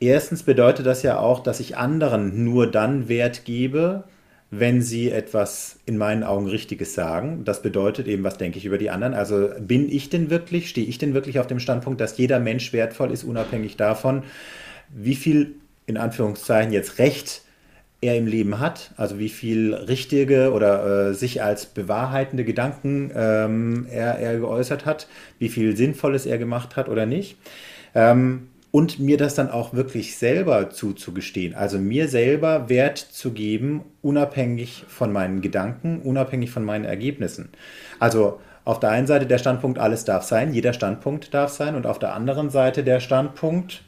erstens 0.00 0.42
bedeutet 0.42 0.86
das 0.86 1.02
ja 1.02 1.18
auch, 1.18 1.40
dass 1.40 1.60
ich 1.60 1.76
anderen 1.76 2.44
nur 2.44 2.70
dann 2.70 3.08
Wert 3.08 3.44
gebe, 3.44 4.04
wenn 4.50 4.82
sie 4.82 5.10
etwas 5.10 5.78
in 5.86 5.96
meinen 5.96 6.24
Augen 6.24 6.48
Richtiges 6.48 6.94
sagen. 6.94 7.44
Das 7.44 7.62
bedeutet 7.62 8.08
eben, 8.08 8.24
was 8.24 8.36
denke 8.36 8.58
ich 8.58 8.64
über 8.64 8.78
die 8.78 8.90
anderen? 8.90 9.14
Also 9.14 9.50
bin 9.60 9.88
ich 9.88 10.10
denn 10.10 10.28
wirklich, 10.28 10.68
stehe 10.68 10.86
ich 10.86 10.98
denn 10.98 11.14
wirklich 11.14 11.38
auf 11.38 11.46
dem 11.46 11.60
Standpunkt, 11.60 12.00
dass 12.00 12.18
jeder 12.18 12.40
Mensch 12.40 12.72
wertvoll 12.72 13.12
ist, 13.12 13.22
unabhängig 13.22 13.76
davon, 13.76 14.24
wie 14.88 15.14
viel 15.14 15.54
in 15.86 15.96
Anführungszeichen 15.96 16.72
jetzt 16.72 16.98
Recht 16.98 17.42
er 18.00 18.16
im 18.16 18.26
Leben 18.26 18.58
hat, 18.58 18.92
also 18.96 19.18
wie 19.18 19.28
viel 19.28 19.74
richtige 19.74 20.52
oder 20.52 21.10
äh, 21.10 21.14
sich 21.14 21.42
als 21.42 21.66
bewahrheitende 21.66 22.44
Gedanken 22.44 23.12
ähm, 23.14 23.86
er, 23.90 24.18
er 24.18 24.38
geäußert 24.38 24.86
hat, 24.86 25.06
wie 25.38 25.50
viel 25.50 25.76
Sinnvolles 25.76 26.26
er 26.26 26.38
gemacht 26.38 26.76
hat 26.76 26.88
oder 26.88 27.06
nicht. 27.06 27.36
Ähm, 27.94 28.48
und 28.70 28.98
mir 29.00 29.16
das 29.16 29.34
dann 29.34 29.50
auch 29.50 29.74
wirklich 29.74 30.16
selber 30.16 30.70
zuzugestehen, 30.70 31.54
also 31.54 31.78
mir 31.78 32.08
selber 32.08 32.68
Wert 32.68 32.98
zu 32.98 33.32
geben, 33.32 33.82
unabhängig 34.02 34.84
von 34.88 35.12
meinen 35.12 35.40
Gedanken, 35.40 36.00
unabhängig 36.02 36.50
von 36.50 36.64
meinen 36.64 36.84
Ergebnissen. 36.84 37.48
Also 37.98 38.40
auf 38.64 38.78
der 38.78 38.90
einen 38.90 39.06
Seite 39.06 39.26
der 39.26 39.38
Standpunkt, 39.38 39.78
alles 39.78 40.04
darf 40.04 40.22
sein, 40.22 40.52
jeder 40.52 40.72
Standpunkt 40.72 41.34
darf 41.34 41.50
sein, 41.50 41.74
und 41.74 41.86
auf 41.86 41.98
der 41.98 42.14
anderen 42.14 42.50
Seite 42.50 42.84
der 42.84 43.00
Standpunkt, 43.00 43.82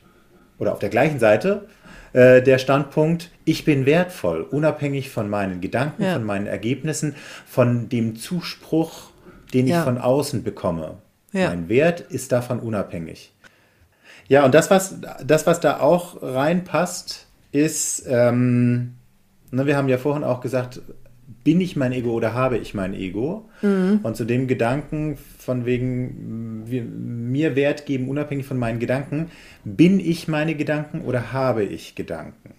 oder 0.59 0.73
auf 0.73 0.79
der 0.79 0.88
gleichen 0.88 1.18
Seite, 1.18 1.66
äh, 2.12 2.42
der 2.42 2.59
Standpunkt, 2.59 3.31
ich 3.45 3.64
bin 3.64 3.87
wertvoll, 3.87 4.42
unabhängig 4.42 5.11
von 5.11 5.31
meinen 5.31 5.61
Gedanken, 5.61 6.03
ja. 6.03 6.14
von 6.14 6.25
meinen 6.25 6.47
Ergebnissen, 6.47 7.14
von 7.47 7.88
dem 7.88 8.16
Zuspruch, 8.16 9.11
den 9.55 9.66
ich 9.66 9.73
ja. 9.73 9.83
von 9.85 9.99
außen 9.99 10.42
bekomme. 10.42 10.99
Ja. 11.33 11.49
Mein 11.49 11.68
Wert 11.68 12.01
ist 12.01 12.33
davon 12.33 12.61
unabhängig. 12.61 13.33
Ja, 14.29 14.45
und 14.45 14.55
das, 14.55 14.71
was, 14.71 14.97
das, 15.25 15.47
was 15.47 15.61
da 15.61 15.81
auch 15.81 16.23
reinpasst, 16.23 17.27
ist, 17.53 18.05
ähm, 18.09 18.95
ne, 19.51 19.67
wir 19.67 19.77
haben 19.77 19.89
ja 19.89 19.99
vorhin 19.99 20.25
auch 20.25 20.41
gesagt, 20.41 20.81
bin 21.45 21.61
ich 21.61 21.77
mein 21.77 21.93
Ego 21.93 22.13
oder 22.13 22.35
habe 22.35 22.59
ich 22.59 22.75
mein 22.75 22.95
Ego? 22.95 23.49
Mhm. 23.63 24.01
Und 24.03 24.17
zu 24.17 24.25
dem 24.25 24.47
Gedanken 24.47 25.17
von 25.39 25.67
wegen 25.67 26.63
wir, 26.67 26.83
mir 26.83 27.57
Wert 27.57 27.87
geben, 27.87 28.09
unabhängig 28.09 28.47
von 28.47 28.59
meinen 28.59 28.79
Gedanken, 28.79 29.31
bin 29.65 29.99
ich 30.01 30.29
meine 30.29 30.55
Gedanken 30.55 31.03
oder 31.03 31.33
habe 31.33 31.65
ich 31.65 31.95
Gedanken? 31.95 32.55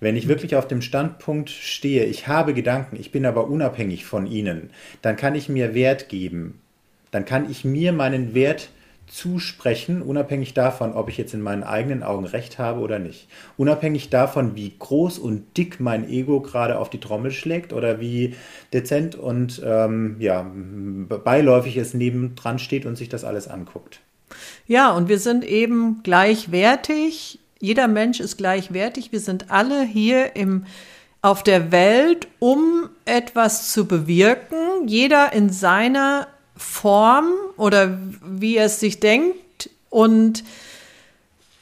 Wenn 0.00 0.16
ich 0.16 0.28
wirklich 0.28 0.56
auf 0.56 0.68
dem 0.68 0.82
Standpunkt 0.82 1.50
stehe, 1.50 2.04
ich 2.04 2.28
habe 2.28 2.54
Gedanken, 2.54 2.96
ich 2.96 3.12
bin 3.12 3.26
aber 3.26 3.48
unabhängig 3.48 4.04
von 4.04 4.26
ihnen, 4.26 4.70
dann 5.02 5.16
kann 5.16 5.34
ich 5.34 5.48
mir 5.48 5.74
Wert 5.74 6.08
geben. 6.08 6.60
Dann 7.10 7.24
kann 7.24 7.50
ich 7.50 7.64
mir 7.64 7.92
meinen 7.92 8.34
Wert 8.34 8.70
zusprechen, 9.06 10.02
unabhängig 10.02 10.54
davon, 10.54 10.92
ob 10.92 11.08
ich 11.08 11.16
jetzt 11.16 11.34
in 11.34 11.40
meinen 11.40 11.62
eigenen 11.62 12.02
Augen 12.02 12.24
recht 12.24 12.58
habe 12.58 12.80
oder 12.80 12.98
nicht. 12.98 13.28
Unabhängig 13.56 14.10
davon, 14.10 14.56
wie 14.56 14.74
groß 14.78 15.18
und 15.18 15.56
dick 15.56 15.80
mein 15.80 16.08
Ego 16.08 16.40
gerade 16.40 16.78
auf 16.78 16.90
die 16.90 17.00
Trommel 17.00 17.30
schlägt 17.30 17.72
oder 17.72 18.00
wie 18.00 18.34
dezent 18.72 19.14
und 19.14 19.62
ähm, 19.64 20.16
ja, 20.18 20.46
beiläufig 20.52 21.76
es 21.76 21.94
nebendran 21.94 22.58
steht 22.58 22.86
und 22.86 22.96
sich 22.96 23.08
das 23.08 23.24
alles 23.24 23.48
anguckt. 23.48 24.00
Ja, 24.66 24.90
und 24.92 25.08
wir 25.08 25.18
sind 25.18 25.44
eben 25.44 26.02
gleichwertig. 26.02 27.38
Jeder 27.60 27.88
Mensch 27.88 28.20
ist 28.20 28.36
gleichwertig. 28.36 29.12
Wir 29.12 29.20
sind 29.20 29.50
alle 29.50 29.84
hier 29.84 30.36
im, 30.36 30.64
auf 31.22 31.42
der 31.42 31.70
Welt, 31.72 32.28
um 32.38 32.88
etwas 33.04 33.72
zu 33.72 33.86
bewirken. 33.86 34.86
Jeder 34.86 35.32
in 35.32 35.50
seiner 35.50 36.26
Form 36.56 37.32
oder 37.56 37.98
wie 38.24 38.56
es 38.56 38.80
sich 38.80 39.00
denkt. 39.00 39.70
Und 39.90 40.44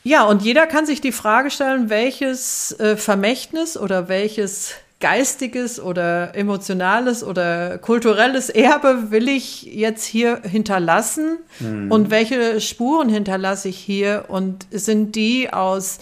ja, 0.05 0.25
und 0.25 0.43
jeder 0.43 0.67
kann 0.67 0.87
sich 0.87 1.01
die 1.01 1.13
Frage 1.13 1.51
stellen, 1.51 1.89
welches 1.89 2.79
äh, 2.81 2.97
Vermächtnis 2.97 3.77
oder 3.77 4.09
welches 4.09 4.75
geistiges 5.03 5.81
oder 5.81 6.35
emotionales 6.37 7.25
oder 7.25 7.77
kulturelles 7.79 8.49
Erbe 8.49 9.11
will 9.11 9.29
ich 9.29 9.65
jetzt 9.65 10.05
hier 10.05 10.41
hinterlassen 10.43 11.39
mhm. 11.59 11.91
und 11.91 12.11
welche 12.11 12.61
Spuren 12.61 13.09
hinterlasse 13.09 13.69
ich 13.69 13.79
hier 13.79 14.27
und 14.29 14.67
sind 14.71 15.17
die 15.17 15.53
aus 15.53 15.99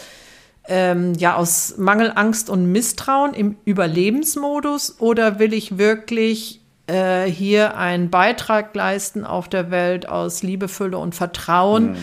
ähm, 0.68 1.14
ja 1.14 1.35
aus 1.35 1.76
Mangel, 1.79 2.12
Angst 2.14 2.50
und 2.50 2.70
Misstrauen 2.70 3.33
im 3.33 3.57
Überlebensmodus 3.64 4.96
oder 5.00 5.38
will 5.38 5.55
ich 5.55 5.79
wirklich 5.79 6.60
äh, 6.90 7.31
hier 7.31 7.76
einen 7.76 8.11
Beitrag 8.11 8.74
leisten 8.74 9.24
auf 9.24 9.48
der 9.48 9.70
Welt 9.70 10.09
aus 10.09 10.42
Liebe, 10.42 10.68
Fülle 10.68 10.98
und 10.98 11.14
Vertrauen 11.14 11.92
mhm. 11.92 11.96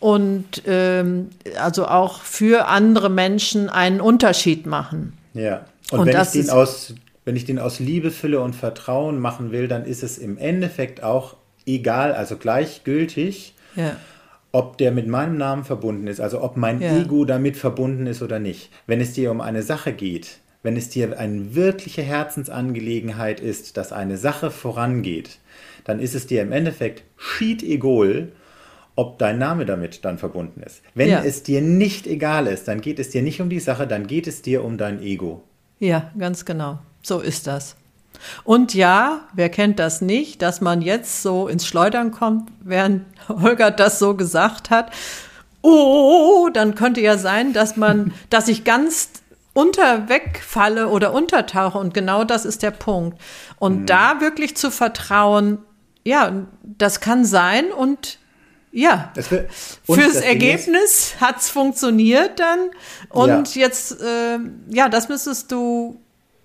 und 0.00 0.62
ähm, 0.66 1.30
also 1.60 1.86
auch 1.86 2.22
für 2.22 2.66
andere 2.66 3.08
Menschen 3.08 3.68
einen 3.68 4.00
Unterschied 4.00 4.66
machen. 4.66 5.12
Ja, 5.34 5.64
und, 5.90 6.00
und 6.00 6.06
wenn, 6.08 6.20
ich 6.20 6.30
den 6.30 6.50
aus, 6.50 6.94
wenn 7.24 7.36
ich 7.36 7.44
den 7.44 7.58
aus 7.58 7.78
Liebe, 7.78 8.10
Fülle 8.10 8.40
und 8.40 8.54
Vertrauen 8.54 9.18
machen 9.18 9.52
will, 9.52 9.68
dann 9.68 9.84
ist 9.84 10.02
es 10.02 10.18
im 10.18 10.36
Endeffekt 10.38 11.02
auch 11.02 11.36
egal, 11.64 12.12
also 12.12 12.36
gleichgültig. 12.36 13.54
Ja 13.76 13.96
ob 14.52 14.76
der 14.76 14.92
mit 14.92 15.08
meinem 15.08 15.38
Namen 15.38 15.64
verbunden 15.64 16.06
ist, 16.06 16.20
also 16.20 16.42
ob 16.42 16.58
mein 16.58 16.80
ja. 16.80 16.98
Ego 16.98 17.24
damit 17.24 17.56
verbunden 17.56 18.06
ist 18.06 18.20
oder 18.20 18.38
nicht. 18.38 18.70
Wenn 18.86 19.00
es 19.00 19.14
dir 19.14 19.30
um 19.30 19.40
eine 19.40 19.62
Sache 19.62 19.94
geht, 19.94 20.41
wenn 20.62 20.76
es 20.76 20.88
dir 20.88 21.18
eine 21.18 21.54
wirkliche 21.54 22.02
Herzensangelegenheit 22.02 23.40
ist, 23.40 23.76
dass 23.76 23.92
eine 23.92 24.16
Sache 24.16 24.50
vorangeht, 24.50 25.38
dann 25.84 25.98
ist 25.98 26.14
es 26.14 26.26
dir 26.26 26.42
im 26.42 26.52
Endeffekt 26.52 27.02
schied 27.16 27.62
egal, 27.62 28.32
ob 28.94 29.18
dein 29.18 29.38
Name 29.38 29.64
damit 29.64 30.04
dann 30.04 30.18
verbunden 30.18 30.62
ist. 30.62 30.82
Wenn 30.94 31.08
ja. 31.08 31.22
es 31.24 31.42
dir 31.42 31.62
nicht 31.62 32.06
egal 32.06 32.46
ist, 32.46 32.68
dann 32.68 32.80
geht 32.80 32.98
es 32.98 33.10
dir 33.10 33.22
nicht 33.22 33.40
um 33.40 33.48
die 33.48 33.60
Sache, 33.60 33.86
dann 33.86 34.06
geht 34.06 34.26
es 34.26 34.42
dir 34.42 34.64
um 34.64 34.76
dein 34.76 35.02
Ego. 35.02 35.42
Ja, 35.78 36.10
ganz 36.18 36.44
genau. 36.44 36.78
So 37.02 37.18
ist 37.20 37.46
das. 37.46 37.76
Und 38.44 38.74
ja, 38.74 39.26
wer 39.32 39.48
kennt 39.48 39.78
das 39.78 40.00
nicht, 40.00 40.42
dass 40.42 40.60
man 40.60 40.82
jetzt 40.82 41.22
so 41.22 41.48
ins 41.48 41.66
Schleudern 41.66 42.12
kommt, 42.12 42.50
während 42.62 43.04
Holger 43.28 43.70
das 43.70 43.98
so 43.98 44.14
gesagt 44.14 44.70
hat. 44.70 44.92
Oh, 45.62 46.48
dann 46.52 46.74
könnte 46.74 47.00
ja 47.00 47.16
sein, 47.18 47.52
dass 47.52 47.76
man, 47.76 48.12
dass 48.30 48.48
ich 48.48 48.64
ganz 48.64 49.21
unterwegfalle 49.54 50.88
oder 50.88 51.12
untertauche. 51.12 51.78
Und 51.78 51.94
genau 51.94 52.24
das 52.24 52.44
ist 52.44 52.62
der 52.62 52.70
Punkt. 52.70 53.18
Und 53.58 53.82
mhm. 53.82 53.86
da 53.86 54.20
wirklich 54.20 54.56
zu 54.56 54.70
vertrauen, 54.70 55.58
ja, 56.04 56.32
das 56.62 57.00
kann 57.00 57.24
sein 57.24 57.70
und 57.70 58.18
ja, 58.74 59.12
will, 59.28 59.48
und 59.86 60.00
fürs 60.00 60.14
das 60.14 60.22
Ergebnis 60.22 61.16
hat 61.20 61.40
es 61.40 61.50
funktioniert 61.50 62.40
dann. 62.40 62.70
Und 63.10 63.54
ja. 63.54 63.62
jetzt, 63.62 64.00
äh, 64.00 64.38
ja, 64.70 64.88
das 64.88 65.10
müsstest 65.10 65.52
du 65.52 66.00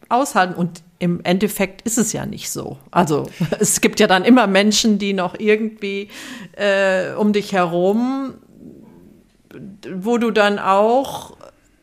aushalten. 0.09 0.53
Und 0.53 0.83
im 0.99 1.21
Endeffekt 1.23 1.83
ist 1.83 1.97
es 1.97 2.11
ja 2.11 2.25
nicht 2.25 2.49
so. 2.49 2.77
Also 2.91 3.29
es 3.59 3.79
gibt 3.79 4.01
ja 4.01 4.07
dann 4.07 4.25
immer 4.25 4.45
Menschen, 4.45 4.99
die 4.99 5.13
noch 5.13 5.39
irgendwie 5.39 6.09
äh, 6.53 7.13
um 7.13 7.31
dich 7.31 7.53
herum, 7.53 8.33
wo 9.95 10.17
du 10.17 10.31
dann 10.31 10.59
auch 10.59 11.37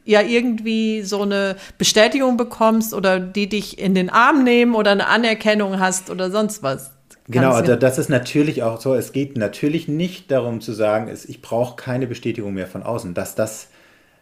ja 0.05 0.21
irgendwie 0.21 1.03
so 1.03 1.23
eine 1.23 1.57
Bestätigung 1.79 2.37
bekommst 2.37 2.95
oder 2.95 3.21
die 3.21 3.49
dich 3.49 3.79
in 3.79 3.95
den 3.95 4.11
Arm 4.11 4.45
nehmen 4.45 4.75
oder 4.75 4.93
eine 4.93 5.09
Anerkennung 5.09 5.81
hast 5.81 6.11
oder 6.11 6.31
sonst 6.31 6.63
was. 6.63 6.95
Genau, 7.29 7.53
also 7.53 7.75
das 7.77 7.97
ist 7.97 8.11
natürlich 8.11 8.63
auch 8.63 8.81
so. 8.81 8.95
Es 8.95 9.13
geht 9.13 9.39
natürlich 9.39 9.89
nicht 9.89 10.31
darum 10.31 10.61
zu 10.61 10.73
sagen, 10.73 11.11
ich 11.27 11.41
brauche 11.41 11.77
keine 11.77 12.07
Bestätigung 12.07 12.53
mehr 12.53 12.67
von 12.67 12.83
außen. 12.83 13.15
Dass 13.15 13.35
das, 13.35 13.69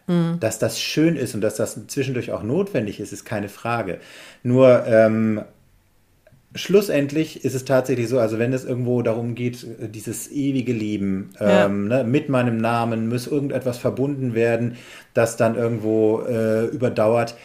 mhm. 0.07 0.37
dass 0.39 0.57
das 0.57 0.79
schön 0.79 1.17
ist 1.17 1.35
und 1.35 1.41
dass 1.41 1.55
das 1.55 1.87
zwischendurch 1.87 2.31
auch 2.31 2.43
notwendig 2.43 3.01
ist, 3.01 3.11
ist 3.11 3.25
keine 3.25 3.49
Frage. 3.49 3.99
Nur 4.41 4.85
ähm, 4.87 5.43
schlussendlich 6.55 7.43
ist 7.43 7.55
es 7.55 7.65
tatsächlich 7.65 8.07
so, 8.09 8.19
also 8.19 8.39
wenn 8.39 8.53
es 8.53 8.65
irgendwo 8.65 9.01
darum 9.01 9.35
geht, 9.35 9.65
dieses 9.79 10.31
ewige 10.31 10.73
Leben 10.73 11.31
ja. 11.39 11.65
ähm, 11.65 11.87
ne, 11.87 12.03
mit 12.03 12.29
meinem 12.29 12.57
Namen 12.57 13.09
muss 13.09 13.27
irgendetwas 13.27 13.77
verbunden 13.77 14.35
werden, 14.35 14.77
das 15.13 15.37
dann 15.37 15.55
irgendwo 15.55 16.21
äh, 16.21 16.65
überdauert. 16.65 17.35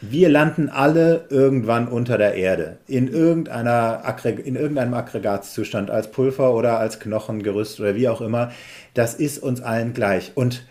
Wir 0.00 0.28
landen 0.28 0.68
alle 0.68 1.26
irgendwann 1.28 1.88
unter 1.88 2.18
der 2.18 2.34
Erde, 2.34 2.78
in, 2.86 3.08
irgendeiner 3.08 4.02
in 4.44 4.54
irgendeinem 4.54 4.94
Aggregatzustand, 4.94 5.90
als 5.90 6.10
Pulver 6.12 6.54
oder 6.54 6.78
als 6.78 7.00
Knochengerüst 7.00 7.80
oder 7.80 7.96
wie 7.96 8.08
auch 8.08 8.20
immer. 8.20 8.52
Das 8.94 9.14
ist 9.14 9.38
uns 9.42 9.60
allen 9.60 9.94
gleich. 9.94 10.32
Und 10.36 10.64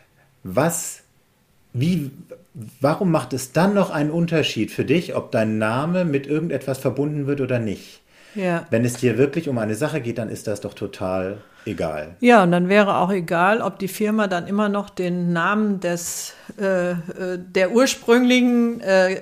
was, 0.44 1.02
wie, 1.80 2.12
warum 2.82 3.12
macht 3.12 3.34
es 3.34 3.52
dann 3.52 3.74
noch 3.74 3.90
einen 3.90 4.12
Unterschied 4.12 4.72
für 4.72 4.86
dich, 4.86 5.16
ob 5.16 5.32
dein 5.32 5.58
Name 5.58 6.06
mit 6.06 6.28
irgendetwas 6.28 6.80
verbunden 6.80 7.28
wird 7.28 7.42
oder 7.42 7.60
nicht? 7.60 8.02
Ja. 8.36 8.66
Wenn 8.70 8.86
es 8.86 8.96
dir 8.96 9.18
wirklich 9.18 9.50
um 9.50 9.58
eine 9.58 9.76
Sache 9.76 10.02
geht, 10.02 10.18
dann 10.18 10.30
ist 10.30 10.48
das 10.48 10.62
doch 10.62 10.74
total 10.74 11.38
egal. 11.66 12.16
Ja, 12.20 12.44
und 12.44 12.52
dann 12.52 12.70
wäre 12.70 12.98
auch 12.98 13.12
egal, 13.12 13.62
ob 13.62 13.80
die 13.80 13.88
Firma 13.88 14.28
dann 14.28 14.48
immer 14.48 14.70
noch 14.70 14.90
den 14.90 15.34
Namen 15.34 15.80
des 15.80 16.34
äh, 16.60 16.92
äh 16.92 16.96
der 17.38 17.72
ursprünglichen 17.72 18.80
äh, 18.82 19.22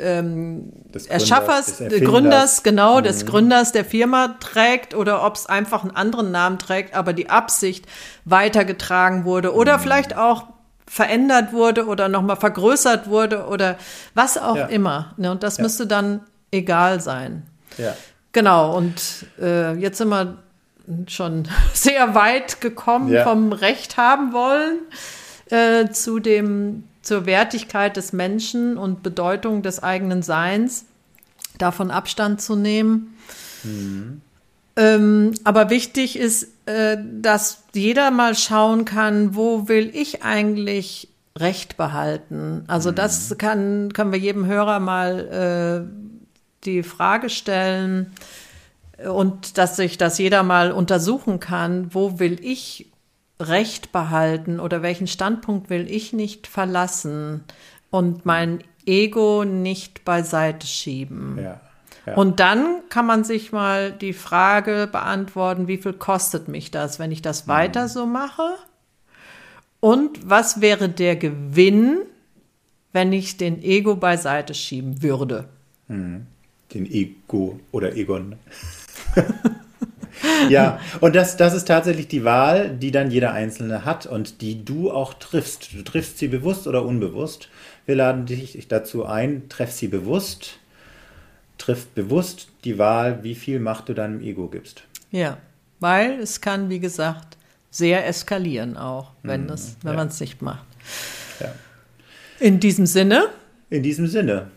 ähm, 0.00 0.72
des 0.94 1.06
Erschaffers, 1.06 1.76
Gründers, 1.78 1.98
des 1.98 2.08
Gründers 2.08 2.62
genau, 2.62 2.98
mhm. 2.98 3.04
des 3.04 3.26
Gründers 3.26 3.72
der 3.72 3.84
Firma 3.84 4.36
trägt 4.40 4.94
oder 4.94 5.24
ob 5.24 5.36
es 5.36 5.46
einfach 5.46 5.82
einen 5.82 5.94
anderen 5.94 6.30
Namen 6.30 6.58
trägt, 6.58 6.94
aber 6.94 7.12
die 7.12 7.30
Absicht 7.30 7.86
weitergetragen 8.24 9.24
wurde. 9.24 9.54
Oder 9.54 9.78
mhm. 9.78 9.82
vielleicht 9.82 10.16
auch 10.16 10.44
verändert 10.86 11.52
wurde 11.52 11.86
oder 11.86 12.08
nochmal 12.08 12.36
vergrößert 12.36 13.08
wurde 13.08 13.46
oder 13.46 13.76
was 14.14 14.38
auch 14.38 14.56
Ja. 14.56 14.66
immer. 14.66 15.14
Ne? 15.16 15.30
Und 15.30 15.42
das 15.42 15.56
Ja. 15.58 15.64
müsste 15.64 15.86
dann 15.86 16.20
egal 16.50 17.00
sein. 17.00 17.42
Ja. 17.78 17.94
Genau, 18.32 18.76
und 18.76 19.26
äh, 19.40 19.72
jetzt 19.74 19.98
sind 19.98 20.08
wir 20.08 20.38
schon 21.08 21.48
sehr 21.72 22.14
weit 22.14 22.60
gekommen 22.60 23.12
Ja. 23.12 23.24
vom 23.24 23.52
Recht 23.52 23.96
haben 23.96 24.32
wollen 24.32 24.78
äh, 25.50 25.88
zu 25.90 26.18
dem, 26.20 26.84
zur 27.02 27.26
Wertigkeit 27.26 27.96
des 27.96 28.12
Menschen 28.12 28.76
und 28.78 29.02
Bedeutung 29.02 29.62
des 29.62 29.82
eigenen 29.82 30.22
Seins, 30.22 30.84
davon 31.58 31.90
Abstand 31.90 32.40
zu 32.42 32.56
nehmen. 32.56 33.16
Ähm, 34.76 35.32
aber 35.44 35.70
wichtig 35.70 36.18
ist, 36.18 36.48
äh, 36.66 36.98
dass 37.20 37.64
jeder 37.74 38.10
mal 38.10 38.34
schauen 38.34 38.84
kann, 38.84 39.34
wo 39.34 39.68
will 39.68 39.90
ich 39.94 40.22
eigentlich 40.22 41.08
Recht 41.38 41.76
behalten. 41.76 42.64
Also 42.66 42.92
das 42.92 43.36
kann, 43.38 43.92
können 43.92 44.12
wir 44.12 44.18
jedem 44.18 44.46
Hörer 44.46 44.80
mal 44.80 45.88
äh, 45.88 46.64
die 46.64 46.82
Frage 46.82 47.28
stellen 47.28 48.12
und 49.04 49.58
dass 49.58 49.76
sich 49.76 49.98
das 49.98 50.18
jeder 50.18 50.42
mal 50.42 50.72
untersuchen 50.72 51.38
kann, 51.40 51.94
wo 51.94 52.18
will 52.18 52.38
ich 52.42 52.90
Recht 53.38 53.92
behalten 53.92 54.60
oder 54.60 54.80
welchen 54.80 55.06
Standpunkt 55.06 55.68
will 55.68 55.90
ich 55.90 56.14
nicht 56.14 56.46
verlassen 56.46 57.44
und 57.90 58.24
mein 58.24 58.64
Ego 58.86 59.44
nicht 59.44 60.06
beiseite 60.06 60.66
schieben. 60.66 61.38
Ja. 61.42 61.60
Ja. 62.06 62.14
Und 62.14 62.40
dann 62.40 62.82
kann 62.88 63.06
man 63.06 63.24
sich 63.24 63.52
mal 63.52 63.92
die 63.92 64.12
Frage 64.12 64.88
beantworten, 64.90 65.66
wie 65.66 65.76
viel 65.76 65.92
kostet 65.92 66.48
mich 66.48 66.70
das, 66.70 66.98
wenn 66.98 67.10
ich 67.10 67.20
das 67.20 67.48
weiter 67.48 67.88
so 67.88 68.06
mache? 68.06 68.54
Und 69.80 70.28
was 70.28 70.60
wäre 70.60 70.88
der 70.88 71.16
Gewinn, 71.16 71.98
wenn 72.92 73.12
ich 73.12 73.36
den 73.36 73.62
Ego 73.62 73.96
beiseite 73.96 74.54
schieben 74.54 75.02
würde? 75.02 75.48
den 76.74 76.90
Ego 76.90 77.60
oder 77.72 77.96
Egon. 77.96 78.36
ja, 80.48 80.80
und 81.00 81.14
das, 81.14 81.36
das 81.36 81.54
ist 81.54 81.66
tatsächlich 81.66 82.08
die 82.08 82.24
Wahl, 82.24 82.70
die 82.70 82.90
dann 82.90 83.10
jeder 83.10 83.32
Einzelne 83.32 83.84
hat 83.84 84.06
und 84.06 84.40
die 84.40 84.64
du 84.64 84.90
auch 84.90 85.14
triffst. 85.14 85.74
Du 85.74 85.82
triffst 85.82 86.18
sie 86.18 86.28
bewusst 86.28 86.66
oder 86.66 86.84
unbewusst. 86.84 87.48
Wir 87.84 87.96
laden 87.96 88.26
dich 88.26 88.66
dazu 88.68 89.06
ein, 89.06 89.48
treff 89.48 89.70
sie 89.70 89.88
bewusst, 89.88 90.58
triff 91.58 91.86
bewusst 91.88 92.48
die 92.64 92.78
Wahl, 92.78 93.22
wie 93.22 93.34
viel 93.34 93.60
Macht 93.60 93.88
du 93.88 93.94
deinem 93.94 94.20
Ego 94.20 94.48
gibst. 94.48 94.82
Ja, 95.10 95.38
weil 95.80 96.20
es 96.20 96.40
kann, 96.40 96.68
wie 96.68 96.80
gesagt, 96.80 97.36
sehr 97.70 98.06
eskalieren 98.06 98.76
auch, 98.76 99.12
wenn, 99.22 99.48
es, 99.48 99.76
wenn 99.82 99.92
ja. 99.92 99.96
man 99.96 100.08
es 100.08 100.20
nicht 100.20 100.42
macht. 100.42 100.66
Ja. 101.40 101.52
In 102.40 102.60
diesem 102.60 102.86
Sinne, 102.86 103.28
In 103.70 103.82
diesem 103.82 104.06
Sinne, 104.06 104.50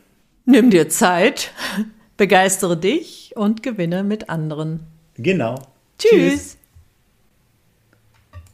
nimm 0.45 0.69
dir 0.69 0.89
Zeit, 0.89 1.51
begeistere 2.17 2.77
dich 2.77 3.33
und 3.35 3.63
gewinne 3.63 4.03
mit 4.03 4.29
anderen. 4.29 4.81
genau. 5.15 5.61
Tschüss. 5.97 6.58